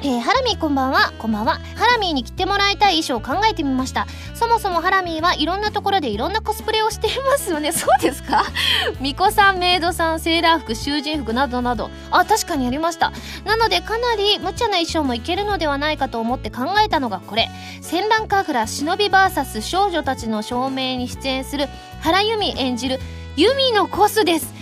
[0.00, 1.12] えー、ハラミーこんばんは。
[1.18, 1.58] こんばんは。
[1.74, 4.06] ハラミーに着てもらいたい衣装を考えてみました。
[4.34, 7.72] そもそもハラミーはいろんなところでいろんなコスプレをしていますよね。
[7.74, 8.44] そうですか？
[9.02, 11.90] 巫女さんメイドさんセーラー服囚人服などなど。
[12.12, 13.12] あ確かにありました。
[13.44, 17.50] なのでかなり無茶な衣装もいけるのではないかと思って考えたのがこれ。
[17.82, 21.68] 戦乱カフラ忍び VS 少女たちの証明に出演する
[22.02, 23.00] 原由美演じる
[23.36, 24.54] ユミのコスです。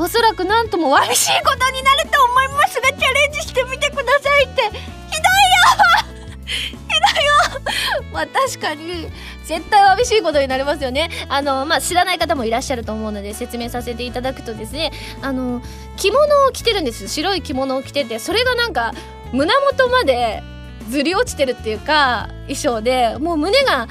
[0.00, 4.62] おそらくなんとも寂しいことになると思いますがチャレンジしてみてくださいって。
[4.62, 4.86] ひどいよ。
[6.56, 8.08] ひどいよ。
[8.10, 9.10] まあ確かに
[9.44, 11.10] 絶対わびしいことになりますよね。
[11.28, 14.90] あのまあ知らない方もいらっしゃると思うので説明させていただくとですね。
[15.20, 15.60] あの
[15.98, 18.94] 着物を着てるんです白い着物を着ててそれがなんか
[19.32, 20.42] 胸元まで
[20.88, 23.86] ずり落ちてるっていうか衣装でもう胸が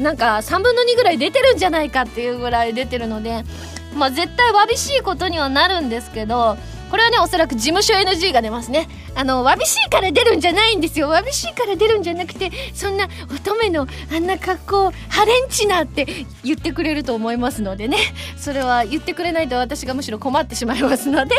[0.00, 3.44] なんか3分の2ぐらい出てるんじゃないかっていうぐらい出てるので
[3.94, 6.56] まあ絶対わびしいことにはなるんですけど
[6.90, 8.86] これはねおそらく事務所 NG が出ますね。
[9.14, 11.08] あのわびしいから出るんじゃないんですよ。
[11.08, 16.06] わびしいから出るんじゃなくてそんな乙女のあんな格好ハレンチなって
[16.44, 17.96] 言ってくれると思いますのでね。
[18.36, 21.34] それは言ってくれないと私がむしろ困ってしまいますので。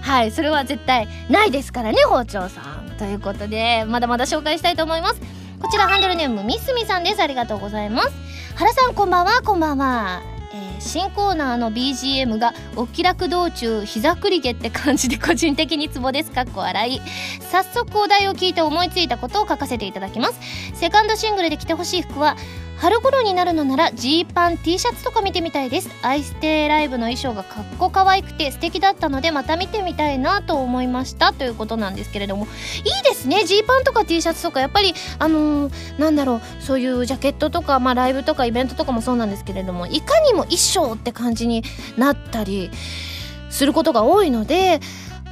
[0.00, 2.94] はいそれは絶対ないですからね包丁さん。
[2.98, 5.20] ということでまだまだ紹介したいと思います。
[5.58, 7.20] こちらハンドルネームみすみさんです。
[7.20, 8.12] ありがとうございます。
[8.54, 10.37] 原さんこんばんはこんばんは。
[10.52, 16.30] えー、新コーナーの BGM がお気楽道中膝くりげって感じで個人的にツボです。
[16.30, 17.00] かっこ笑い。
[17.50, 20.40] 早速お題を聞いて思いついたことを書かせていただきます。
[20.74, 22.36] セカンドシングルで着てほしい服は
[22.78, 25.90] 春頃になるのならジーパン T シャツとか見てみたいです。
[26.02, 31.32] アイステイライブの衣装がかっこ可愛くて素敵だったのでまた見てみたいなと思いました。
[31.32, 32.46] ということなんですけれども。
[32.84, 33.44] いいですね。
[33.44, 34.60] ジーパンとか T シャツとか。
[34.60, 36.40] やっぱりあのー、なんだろう。
[36.62, 41.64] そういうジャケットとか、まあ、ライブとかイベントとかもそうなんですけれどもいかにも衣装って感じに
[41.96, 42.70] なったり
[43.50, 44.80] することが多いので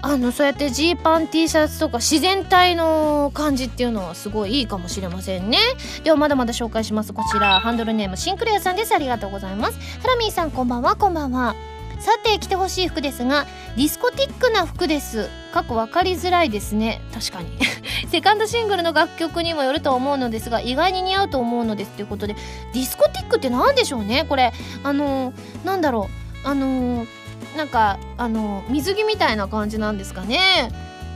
[0.02, 5.58] あのそうやってジーパン T シャツとか自然体の感じっていうのはすごいいいかもしれませんね。
[6.04, 7.12] ではまだまだ紹介します。
[7.12, 8.94] こちらハンドルネームシンクレアさんです。
[8.94, 9.78] ありがとうございます。
[10.00, 10.96] ハラミーさんこんばんは。
[10.96, 11.54] こんばんは。
[11.98, 15.28] さて着てほしい服ですがディスコティックな服です。
[15.52, 17.00] 過去分かりづらいですね。
[17.12, 17.50] 確かに。
[18.10, 22.36] セカンドシングルの楽曲にもよると思うのですが意外に似合うと思うのですということで
[22.74, 24.24] ディスコティックって何でしょうね？
[24.28, 24.52] これ
[24.84, 26.08] あのー、なんだろ
[26.44, 26.48] う。
[26.48, 27.25] あのー
[27.56, 30.70] なんかあの水着みたいな感じなんですかね。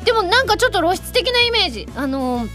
[0.05, 1.89] でもなんかちょっと露出的なイメージ。
[1.95, 2.47] あの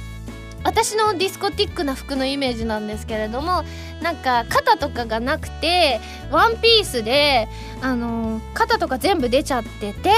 [0.63, 3.63] 私のディスコティックな服のイメージなんですけれども
[4.01, 5.99] なんか肩とかがなくて
[6.31, 7.47] ワンピースで
[7.81, 10.09] あの肩とか全部出ちゃってて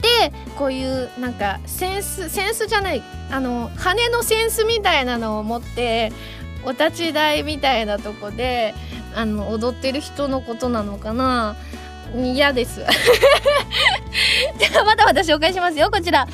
[0.00, 6.10] でこういうなんかセンスセンスじゃないあの羽のセンスみたいなのを持って
[6.64, 8.74] お立ち台みたいなとこで
[9.14, 11.54] あの踊ってる人のことなのかな。
[12.14, 12.80] 嫌です。
[14.58, 15.90] で はまだまだ紹介しますよ。
[15.90, 16.26] こちら。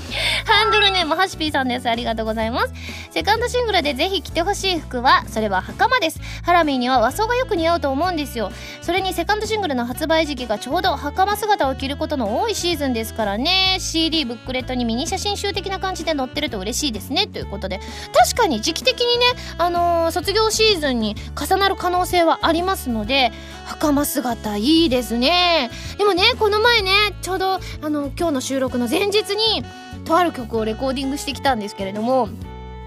[0.44, 1.88] ハンドルネームハシピーさんです。
[1.88, 2.72] ありがとうございます。
[3.10, 6.20] セカンドシングルでぜひ着てほしい服はそれは袴です。
[6.42, 8.50] ハラミーには和装がよく似合うと思うんですよ。
[8.80, 13.76] それにセカンドシングルの発売時期がちょうど袴姿を着ることの多いシーズンですからね。
[13.80, 17.26] CD ブックレットにミニ写真集的な感じで載ってると嬉しいですね。
[17.26, 17.80] ということで。
[18.14, 19.26] 確かに時期的にね
[19.58, 23.32] あのー、卒業シーズンに重なる可能性はありますので
[23.64, 25.65] 袴姿いいですね。
[25.98, 26.90] でもねこの前ね
[27.22, 29.64] ちょうどあの今日の収録の前日に
[30.04, 32.28] とある曲をレコーディングしてきたんですけれども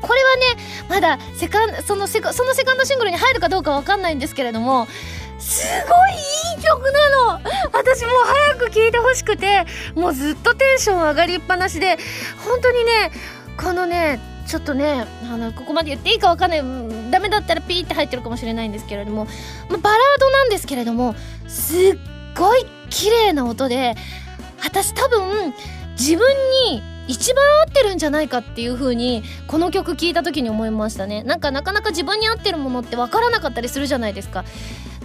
[0.01, 0.45] これはね
[0.89, 4.87] まだセカンそのセカそのセカンドシングルに入るかどうかわかんないんですけれども
[5.39, 7.39] すごいいい曲なの。
[7.71, 9.65] 私もう早く聴いてほしくて
[9.95, 11.97] もうずっとテンション上がりっぱなしで
[12.45, 13.11] 本当にね
[13.57, 19.27] このねちょっとねあのここまで言っていいかわかんないダメだったらピーって入ってるかもしれないんですけれども、
[19.69, 21.15] ま、バラードなんですけれども
[21.47, 21.97] すっ
[22.35, 23.95] ごい綺麗な音で
[24.63, 25.53] 私多分
[25.91, 26.27] 自分
[26.71, 31.23] に一番合ってるんじゃないかっていう風にこの曲聴いた時に思いましたね。
[31.23, 34.45] なんかなかなか自分に合ってるものって分からなかったりするじゃないですか。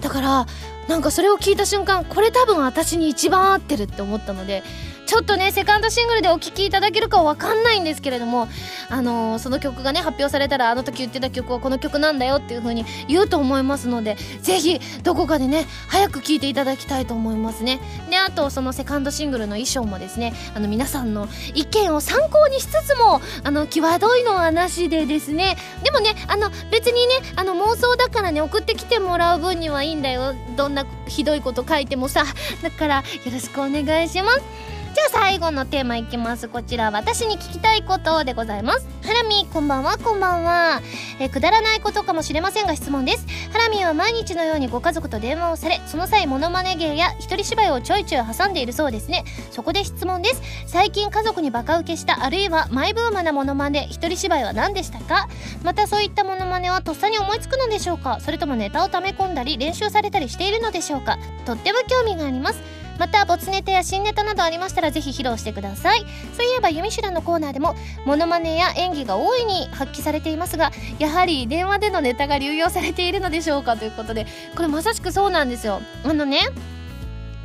[0.01, 0.45] だから
[0.87, 4.63] なんかそれを聞いた瞬間これ多分私に一番合ってるって思ったので
[5.05, 8.47] ちょっとねセカンドシングルでお聴きいただけるかわかんないんですけれども
[8.89, 17.79] あのー、その曲がね発表されたらあの時言ってた曲はこの曲なんだよっていう風に言うと思いますのでぜひどこかでね早く聴いていただきたいと思いますね。
[18.09, 25.55] であとそのセカンドシングルの衣装もですねあの皆さんの意見を参考にしつつもあの際どいのはなしでですね。
[25.83, 30.33] でもねあの別にねあの妄想だからね送ってきてもらう分にはいいんだよ。
[30.55, 32.23] どんなひどいこと書いてもさ
[32.61, 34.74] だからよろしくお願いします。
[34.95, 36.47] じゃあ最後のテーマいきます。
[36.47, 38.87] こちら私に聞きたいことでございます。
[39.03, 39.97] ハラミこんばんは。
[39.97, 40.81] こんばんは。
[41.19, 43.27] えくだらないことかもしれませんが質問です。
[43.51, 49.25] ハラミは毎日のようにご家族と電話をされその際モノマネ芸や一人芝居をちょいちょい挟んでいるそうですね。
[49.51, 50.41] そこで質問です。
[50.65, 55.27] 最近家族にバカ受けしたあるいはマイブームなモノマネ一人芝居は何でしたか？
[55.61, 58.21] またそういったモノマネはとっさに思いつくのでしょうか？
[58.21, 61.17] それともネタを溜め込んだり練習されたりしているのでしょうか？
[61.45, 62.84] とっても興味があります。
[62.97, 66.05] また没ネタや新ネタなどありましたらぜひ披露してください。
[66.35, 75.81] そういえば「ユミシュラ」のコーナーでもモノマネや演技が大いに発揮されていますがやはり電話でのネタが流用されているのでしょうかということでこれまさしくそうなんですよ。
[76.03, 76.39] あのね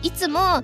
[0.02, 0.62] いつも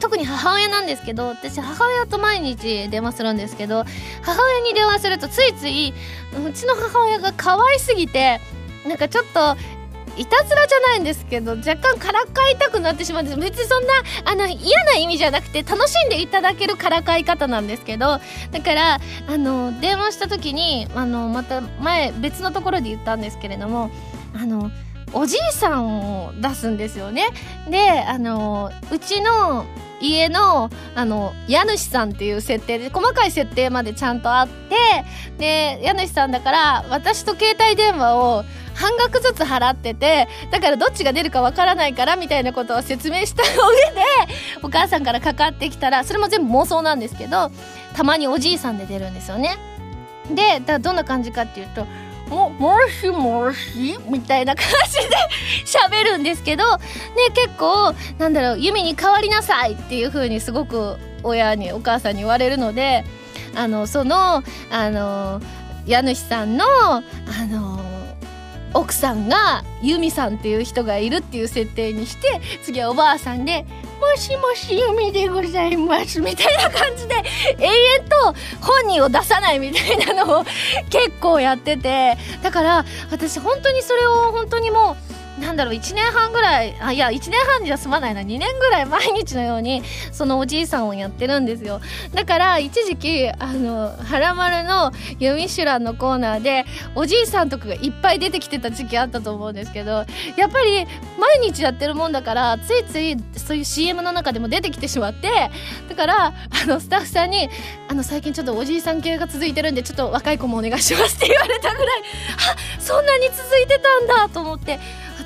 [0.00, 3.84] 特に母親なんですけど私母親と毎日電話するんですけど
[4.22, 5.92] 母親に電話するとついつい
[6.46, 8.40] うちの母親が可愛すぎて
[8.86, 9.56] なんかちょっと
[10.18, 13.92] いたずらじゃないんですけど若干からかいたくなってしまうんです別にそんな
[14.24, 18.18] あの嫌な意味じゃなくて楽しんでいただけるからかい方なんですけど
[18.50, 23.90] だからあの電話した時にあのまた前別のところで言ったんですけれども
[24.34, 24.70] あの
[25.12, 27.28] おじいさんを出すんですよね。
[27.70, 29.64] であのうちの
[30.00, 34.76] 家の、あの、家主さんっていう設定で、細かい設定までちゃんとあって、
[35.38, 38.44] で、家主さんだから、私と携帯電話を
[38.78, 44.02] 半額ずつ払ってて、だからどっちが出るかわからないから、みたいなことを説明した上で、
[44.62, 47.50] お母さんからかかってきたら、それも全部妄想なんですけど、
[47.94, 49.56] たまにおじいさんで出るんですよね。
[50.30, 51.86] で、だどんな感じかっていうと、
[52.28, 55.16] も、もしもしみたいな感じで
[55.66, 56.82] 喋るんですけど、ね、
[57.34, 63.04] 結構、なんだろう、弓に変わりなさいっていう風にすごく親に、お母さんに言われるので、
[63.56, 65.40] あの、その、あの、
[65.84, 67.02] 家主さんの、あ
[67.50, 67.87] の、
[68.74, 73.64] 奥さんがユミさんっていう人がいるっていう設定にして次はおばあさんで
[74.00, 77.14] 「もしもしユミでございます」みたいな感じで
[77.58, 80.44] 永遠と本人を出さないみたいなのを
[80.90, 82.16] 結構やってて。
[82.42, 85.07] だから私本当にそれを本当にもう
[85.40, 88.20] なんだろう1年半ぐらいあいや1年半じゃ済まないな。
[88.20, 89.82] 2年ぐらい毎日のように
[90.12, 91.80] そのおじいさんをやってるんですよ。
[92.12, 96.64] だから一時期あの「はらまる」の「ユミシュラン」のコーナーで
[96.94, 100.04] おじいさんとかがいっぱい出てきてた時期あったと思うんですけど
[100.36, 100.86] やっぱり
[101.18, 105.50] 毎日やってるもんだからついついそういう CM の中でも出てきてしまって
[105.88, 106.26] だから
[106.62, 107.48] あのスタッフさんに
[107.88, 112.02] あの最近ちょっとおじいさん系が続いてるんでちょっと若い子もお願いしますって言われたぐらい
[112.78, 114.78] あそんなに続いてたんだと思って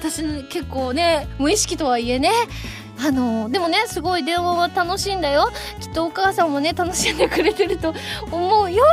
[0.03, 2.31] 私結構ね無意識とはいえね
[2.99, 5.51] あのでもねすごい電話は楽しいんだよ。
[5.81, 7.95] きっとお母さんもね楽しんでくれてると
[8.31, 8.85] 思うよ。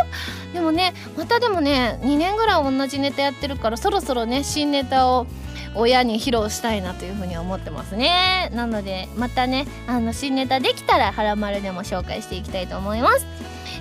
[0.53, 5.28] でもねまたでもね2年ぐらい同じネタやってるからそろそろね新ネタを
[5.76, 8.49] 親に披露したいなというふうに思ってますね。
[8.53, 13.26] なのでまたねあの新ネタできたら「はらまる」でも紹介していきたいと思います。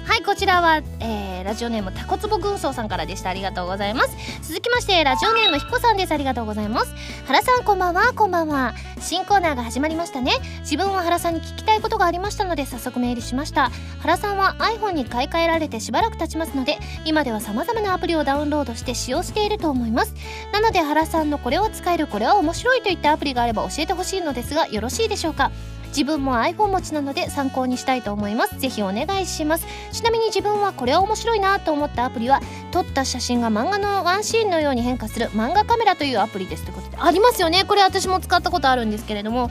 [0.08, 3.28] はいこちらは、えー、ラジオネームタコツボ軍曹さんからでした。
[3.28, 4.16] ありがとうございます。
[4.40, 6.12] 続きましてラジオネームひこさんです。
[6.12, 6.94] ありがとうございます。
[7.26, 8.14] 原さんこんばんは。
[8.14, 8.72] こんばんは。
[9.00, 10.32] 新コーナーが始まりましたね。
[10.60, 13.70] 自分は原さんに聞きたいことがありましたので早速メールしました。
[14.00, 20.14] 原さんは iPhone に買い替えられてしばらく経ちますので今では様々なアプリをダウンロードして使用していると思います。
[20.54, 25.52] なので原さんのこれを使えるこれは面白いといったアプリがあれば教えてほしいのですがよろしいでしょうか？
[25.88, 28.58] 自分も iPhone 持ちなので参考にしたいと思います。
[28.58, 29.66] ぜひお願いします。
[29.92, 37.64] ちなみに自分はこれは面白いなと思ったアプリは撮った写真が漫画のワンシーンのように変化する漫画カメラというアプリですってことでありますよね。
[37.64, 39.50] これ私も使ったことあるんですけれども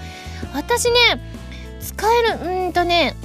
[0.54, 0.98] 私ね
[1.82, 3.16] 使えるうんとね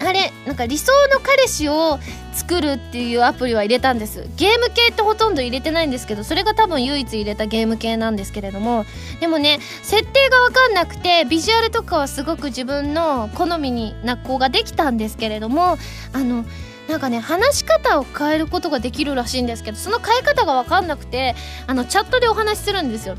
[0.00, 1.98] あれなんか理想の彼氏を
[2.32, 4.26] 作るっていうアプリは入れたんです。
[4.36, 8.86] ゲーム系ってほとんど入れてないんですけどそれが多分唯一入れたゲーム系なんですけれども。
[9.20, 15.76] でもね設定が分かんなくてビジュアルとかはすごく自分の好みにな子ができたんですけれども
[16.12, 16.44] あの
[16.90, 21.36] なんかね話し方を変えることができるらしいんですけどその変え方が分かんなくて
[21.68, 23.16] あのチャットでお話しするんですよ。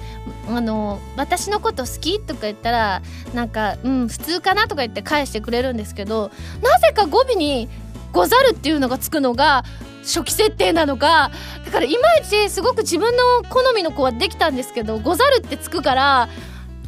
[0.49, 3.01] あの私のこと好きとか言ったら
[3.34, 7.69] なんかうん普通かなとか言って返してくれるんですけどなぜか語尾に
[8.11, 9.63] 「ござる」っていうのがつくのが
[10.01, 11.32] 初期設定なのか
[11.65, 16.30] だからいまいちすごく自分の好みの子はできたんですけど「ござる」ってつくから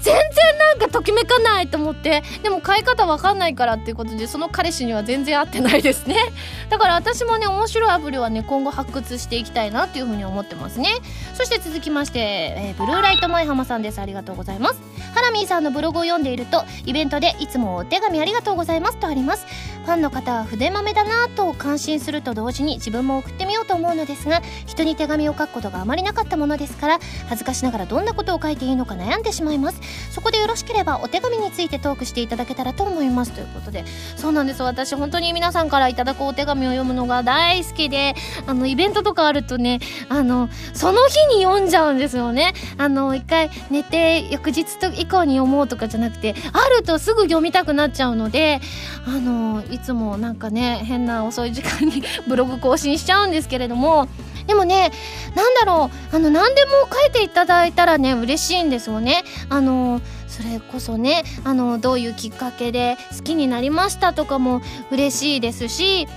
[0.03, 2.23] 全然なんかときめかないと思って。
[2.43, 6.17] でも買い方わかんないからっていうことでその彼氏には全然合ってないですね。
[6.69, 10.89] だから私もね面白いアプリはね今後発掘していきたいなっていうふうに思ってますね。
[11.33, 13.99] そして続きまして、えー、ブルーライト舞浜さんです。
[13.99, 14.81] ありがとうございます。
[15.15, 19.45] ハラミーさんのブログを読んでいるとイベントでいつもお手紙ありがとうございますとあります。
[19.85, 29.79] ファンの方は筆豆だなと感心すると同時に自分も送ってみようと思うのですが人に手紙を書くことがあまりなかったものですから恥ずかしながらどんなことを書いていいのか悩んでしまいます。
[30.11, 33.85] そこでよろしければお手紙についてトークしていただけたらと思いますということで。
[34.15, 34.63] そうなんです。
[34.63, 38.15] 私本当に皆さんからいただくお手紙を読むのが大好きで
[38.47, 39.79] あのイベントとかあるとね
[40.09, 42.53] あのその日に読んじゃうんですよね。
[42.77, 48.61] あの一回寝て翌日と以降に読もうとかじゃなくてあるとすぐ読みたくなっちゃうので
[49.05, 54.07] あのいつもなんかね変な遅い時間に ブログ更新しちゃうんですですけれども
[54.47, 54.91] でもね
[55.35, 59.23] なんだろうあの何でも書いていただいたらね嬉しいんですよね。
[59.49, 66.07] あのそれこそねあのどういうきっかけで好きになりましたとかも嬉しいですし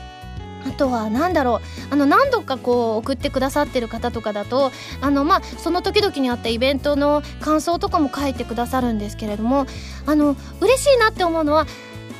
[0.66, 1.61] あとは何だろ
[1.91, 4.72] うあの何度かこう送ってくださってる方とかだと
[5.03, 9.66] あのまあその時々にあったイベントの感想とかも書いてくださるんですけれども
[10.07, 11.66] あの嬉しいなって思うのは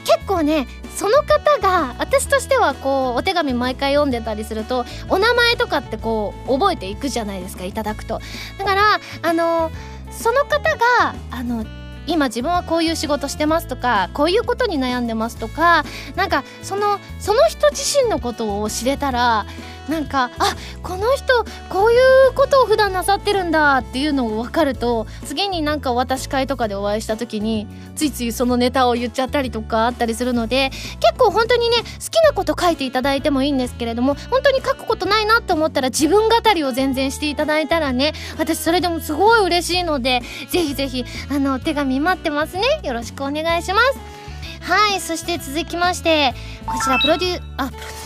[0.07, 8.21] 結構ねその方が私としてはこうお手紙毎回読んでたりするとお名前とかってこう覚えていくじゃないですかいただくと。
[8.59, 9.71] だからあの
[10.11, 11.67] その方があの
[12.07, 15.85] 今自分はこういう仕事してますとかこういうことに悩んでますとか
[16.15, 19.45] なんかそのその人自身のことを知れたら
[19.89, 21.97] なんかあこの人こうい
[22.29, 30.71] うことを普段なさってるんだっていうのを分かると次になんか私会とかでお会いした時についついそのネタを言っちゃったりとかあったりするので
[31.01, 40.21] 結構本当にね好きなこと書いていただいてもいいんですけれども本当に書くことないなと思ったら自分語りを全然していただいたらね私それでもすごい嬉しいので
[40.51, 42.63] ぜひぜひあの手紙待ってますね。
[42.83, 44.17] よろしくお願いします。
[44.61, 46.35] はいそして続きまして
[46.67, 48.06] こちらプロデューあプロデュー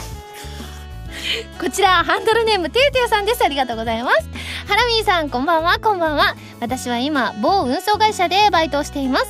[1.60, 3.44] こちらハンドルネームてゆてゆさんです。
[3.44, 4.28] ありがとうございます。
[4.66, 5.78] ハラミーさんこんばんは。
[5.78, 6.34] こんばんは。
[6.60, 9.26] 私は今某運送会社でバイトをしています。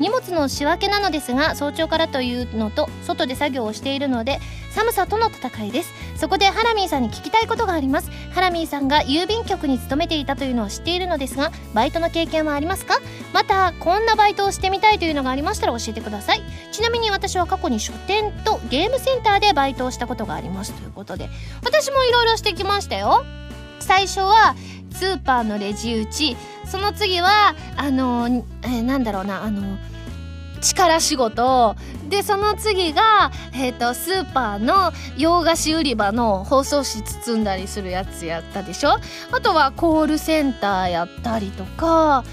[0.00, 4.40] 荷物の仕分けなのですが早朝からというのと外で作業をしているので
[4.70, 5.92] 寒さとの戦いです。
[6.16, 8.10] そこでハラミーさんに聞きたいことがあります。
[8.32, 12.98] ハラミーさんが郵便局に勤めていたというのを知っているのですがバイトの経験はありますか？
[13.32, 16.42] またこんなバイトをしてみたいというのがありましたら教えてください。
[16.72, 20.72] ちなみに私は過去に書店とゲームセンターでバイトをしたことがあります。
[20.72, 21.28] ということで
[21.62, 23.24] 私もいろいろしてきましたよ。
[23.80, 24.54] 最初は
[24.92, 29.78] スーパーのレジ打ちその次はあのえー、なんだろうなあの
[30.60, 31.74] 力仕事。
[32.08, 38.98] でその次が、えーと、スーパーの洋菓子売り場の包装紙包んだりするやつやったでしょ。
[39.32, 42.24] あとはコールセンターやったりとか。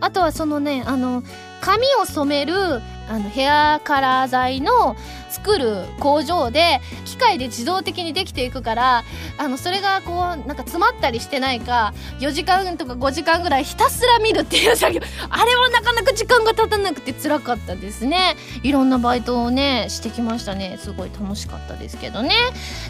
[0.00, 1.22] あとはそのねあの
[1.60, 4.96] 髪を染めるあのヘアカラー剤の
[5.36, 9.04] 作る工場で機械で自動的にできていくから
[9.36, 15.00] あのそれがこうなんか詰まったりしてないか4時間とか5時間ぐらいひたすら見るっていう作業。
[15.28, 18.36] あれはなかなか時間が経たなくて辛かったですね。
[18.62, 20.78] いろんなバイトをねしてきましたね。
[20.80, 22.34] すごい楽しかったですけどね。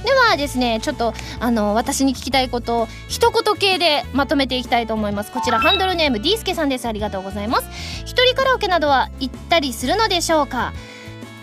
[0.05, 5.33] ではですねちょっとあの私に聞きたいことを一言系でまとめていきたいと思います。
[5.33, 6.87] こちらハンドルネーム D スケさんです。
[6.87, 7.69] ありがとうございます。
[8.05, 10.73] 一人カラオケなどは行ったりするのでしょうか？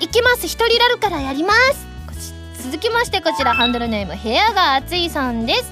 [0.03, 0.47] 行きます。
[0.47, 1.87] 一人ラルからやります。
[2.61, 5.71] 続きましてこちらハンドルネーム部屋が熱いさんです。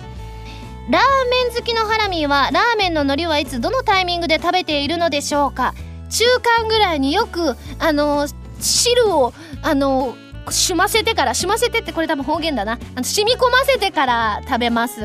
[0.89, 5.73] ラーメン好きのハラミーはラーメンの海苔はいつどのタイミングで食べているのでしょうか。
[6.09, 8.25] 中間ぐらいによくあの
[8.61, 10.15] 汁をあの
[10.49, 12.79] しませてからしませてってこれ多分方言だな。
[12.95, 15.01] あの染み込ませてから食べます。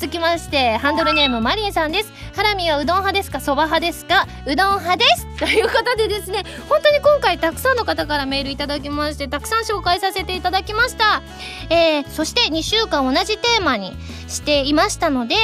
[0.00, 2.10] 続きましてハンドルネームマリンさんです。
[2.34, 3.38] ハラミはうどん派ですか？
[3.38, 4.26] そば派ですか？
[4.46, 5.26] うどん派です。
[5.38, 11.20] ということでですね本当に今回たくさんの方からメールいただきましてたくさん紹介させていただきました。
[11.68, 13.92] えー、そして2週間同じテーマに
[14.26, 15.34] していましたので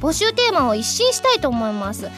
[0.00, 2.08] 募集テーマを一新したいと思います。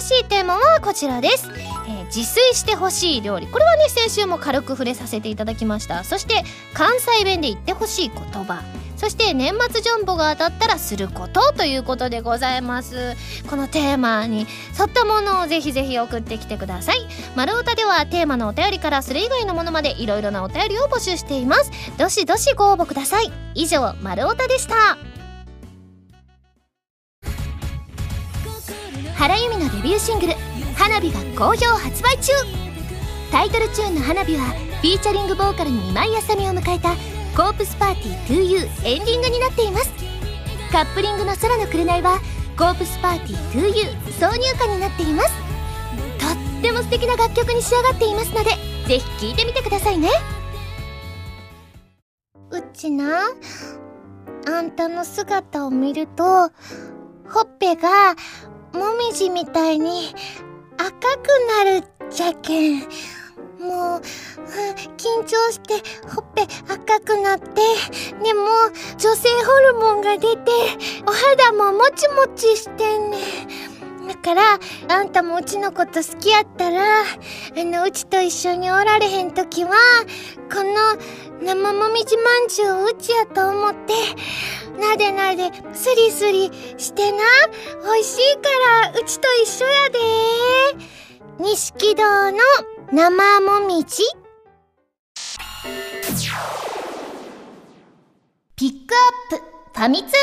[0.00, 1.48] 新しいテーマはこちらです、
[1.86, 3.46] えー、自炊してほしい料理。
[3.46, 6.02] これはね先週も軽く触れさせていただきました。
[6.02, 6.42] そして
[6.72, 8.60] 関西弁で言ってほしい言葉。
[9.04, 13.14] そして年末ジャンボが当たったらすることということでございます。
[13.50, 14.46] このテーマに
[14.80, 17.06] 沿ったものをぜひぜひ送ってきてください。
[17.36, 21.70] 丸太ではテーマのお便りからそれ以外のものまでいろいろなお便りを募集しています。
[21.98, 23.30] どしどしご応募ください。
[23.54, 24.96] 以上丸太でした。
[29.16, 30.32] 原由美のデビューシングル
[30.76, 32.32] 「花火」が好評発売中。
[33.30, 34.44] タイトルチューンの「花火」は
[34.80, 36.94] フィーチャリングボーカルに今井あさみを迎えた
[37.36, 39.90] コープスパーティー 2U エンディングになっています。
[40.70, 42.20] カップリングの空の紅は
[42.56, 45.32] コープスパーティー 2U 挿入歌になっています。
[46.20, 46.26] と
[46.60, 48.50] っても素敵な楽曲に仕上がっていますので
[48.86, 50.10] ぜひ聴いてみてくださいね。
[52.52, 53.22] うちな
[54.46, 56.22] あんたの姿を見ると
[57.28, 58.14] ほっぺが
[58.72, 60.14] もみじみたいに
[60.78, 61.28] 赤く
[61.64, 62.82] なるじゃけん。
[63.64, 64.00] もう、
[64.96, 65.74] 緊張して
[66.08, 66.42] ほっぺ
[66.72, 67.46] 赤くなって、
[68.22, 68.48] でも
[68.98, 70.50] 女性ホルモンが出て、
[71.06, 73.18] お肌ももちもちしてんね。
[74.06, 74.58] だから、
[74.88, 77.04] あんたもうちのこと好きやったら、あ
[77.56, 79.70] の、うちと一緒におられへんときは、
[80.52, 80.98] この
[81.42, 83.94] 生もみじまんじゅうをうちやと思って、
[84.78, 87.18] なでなで、スリスリしてな。
[87.82, 88.50] 美味しいか
[88.92, 89.98] ら、うちと一緒やで。
[91.38, 92.38] 錦堂の
[92.92, 94.02] 生もみじ？
[98.54, 98.94] ピック
[99.32, 99.44] アップ
[99.78, 100.14] ファミ通ニュー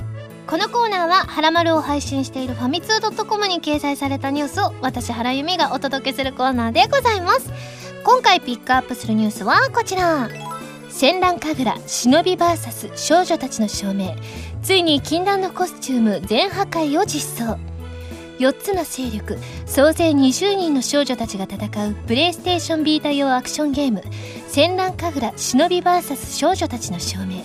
[0.00, 0.06] ス。
[0.46, 7.50] このコーナーは「はらまる」を配信しているファミツー .com に掲載されたニュースを私原由美がお届けするコーナーでございます。
[8.04, 10.28] 今回ピックアップするニュースはこちら。
[10.88, 14.16] 戦乱神楽忍び VS 少女たちの証明。
[14.62, 17.71] ついに禁断のコスチューム全破壊を実装。
[18.42, 24.02] 4つの勢力総勢20人の少女たちが戦うプレイステーションビータ用アクションゲーム
[24.48, 27.42] 「戦乱神楽忍び VS 少女たちの証明」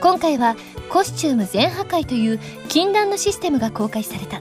[0.00, 0.54] 今回は
[0.88, 2.38] コスチューム全破壊という
[2.68, 4.40] 禁断のシステムが公開された。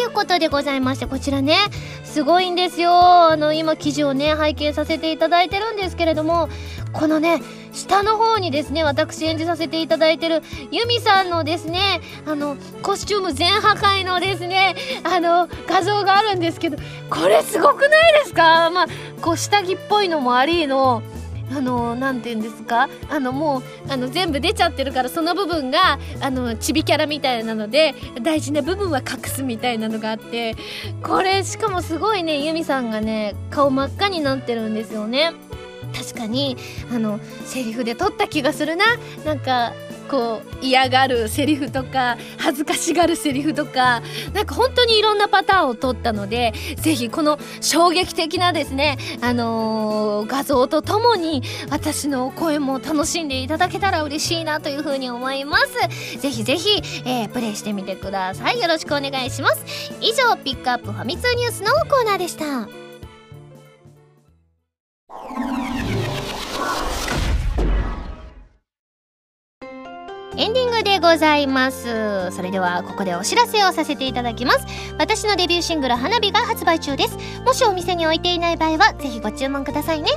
[0.00, 1.56] いういうことでございましてこちらね
[2.04, 2.90] すごいんですよ。
[2.92, 6.48] あの今記事をね拝見させていただいてるんですけれども
[6.92, 7.42] このね
[7.72, 14.74] 下の方にですね私演じさせていただいてるユミさんのですねあのコスチューム全破壊のですね
[15.04, 16.78] あの画像があるんですけど
[17.10, 18.70] これすごくないですか？
[18.70, 18.86] まあ
[19.20, 21.02] こう下着っぽいのもありの
[21.50, 22.88] あのなんて言うんですか？
[23.08, 30.54] あのもうあの全部出ちゃってるからその部分があのちびキャラみたいなので大事な部分は隠すみたいなのがあって
[31.02, 35.32] これしかもすごいねユミさんがね顔真っ赤になってるんですよね。
[35.92, 36.56] 確かに
[36.92, 38.84] あのセリフで撮った気がするな。
[39.24, 39.72] なんか
[40.10, 44.02] こう嫌がるセリフとか恥ずかしがるセリフとか
[44.34, 56.18] なんか本当にいろんなパターンを撮ったのでぜひこの衝撃的なですねあのー、画像とともに私の声も楽しんでいただけたら嬉しいなというふうに思います。
[56.18, 58.60] ぜひぜひ、えー、プレイしてみてください。
[58.60, 59.64] よろしくお願いします。
[60.00, 62.79] 以上ピックアップファミ通ニュースのコーナーでした。
[71.00, 72.30] ございます。
[72.30, 74.66] それではここでお知らせをさせていただきます。
[74.98, 77.16] 私のデビューシングル花火が発売中です。
[77.44, 80.10] もしお店に置いていない場合はぜひご注文くださいね。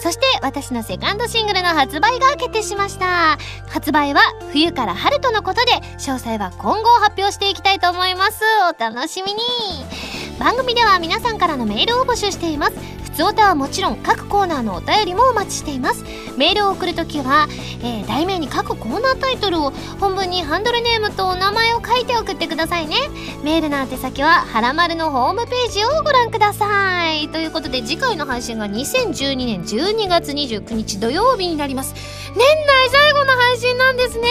[0.00, 3.38] そして私のセカンドシングルの発売が決定しました。
[3.68, 4.20] 発売は
[4.50, 8.40] 冬から春とのことで詳細は今後発表していきたいと思います。
[8.74, 10.21] お楽しみに。
[10.42, 12.72] 番組では皆さんからのメールを募集しています。
[13.14, 16.02] つおたはもちろん各コーナーのお便りもお待ちしています。
[16.36, 17.46] メールを送るときは、
[17.84, 19.70] えー、題名に各コーナータイトルを
[20.00, 22.96] 本文にハンドルネームとお名前を書いて送ってくださいね。
[23.44, 27.28] メールの宛先ははらまるのホームページをご覧ください。
[27.28, 31.94] ということで次回の配信が2012年12月29日土曜日になります。
[32.34, 34.28] 年内最後の配信なんですね。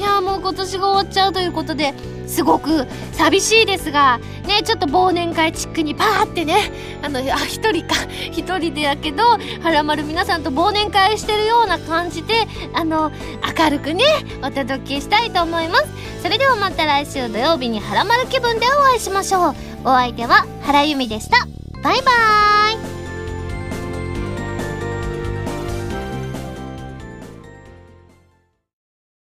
[0.00, 1.94] いやもう今年が終わっちゃうということで
[2.28, 6.70] すごく寂しいですがねちょっと忘年会チックにパーってね
[7.02, 7.94] あのあ一人か
[8.30, 12.34] 一人でやけどはらまる皆さんと忘年会してるような感じで
[12.74, 13.10] あの
[13.58, 14.04] 明るくね
[14.42, 15.88] お届けしたいと思います。
[16.22, 19.54] それではまた来週土曜日にはらまる気分でお会いしましょう。
[19.84, 21.46] お相手は原由美でした。
[21.82, 22.97] バイバーイ。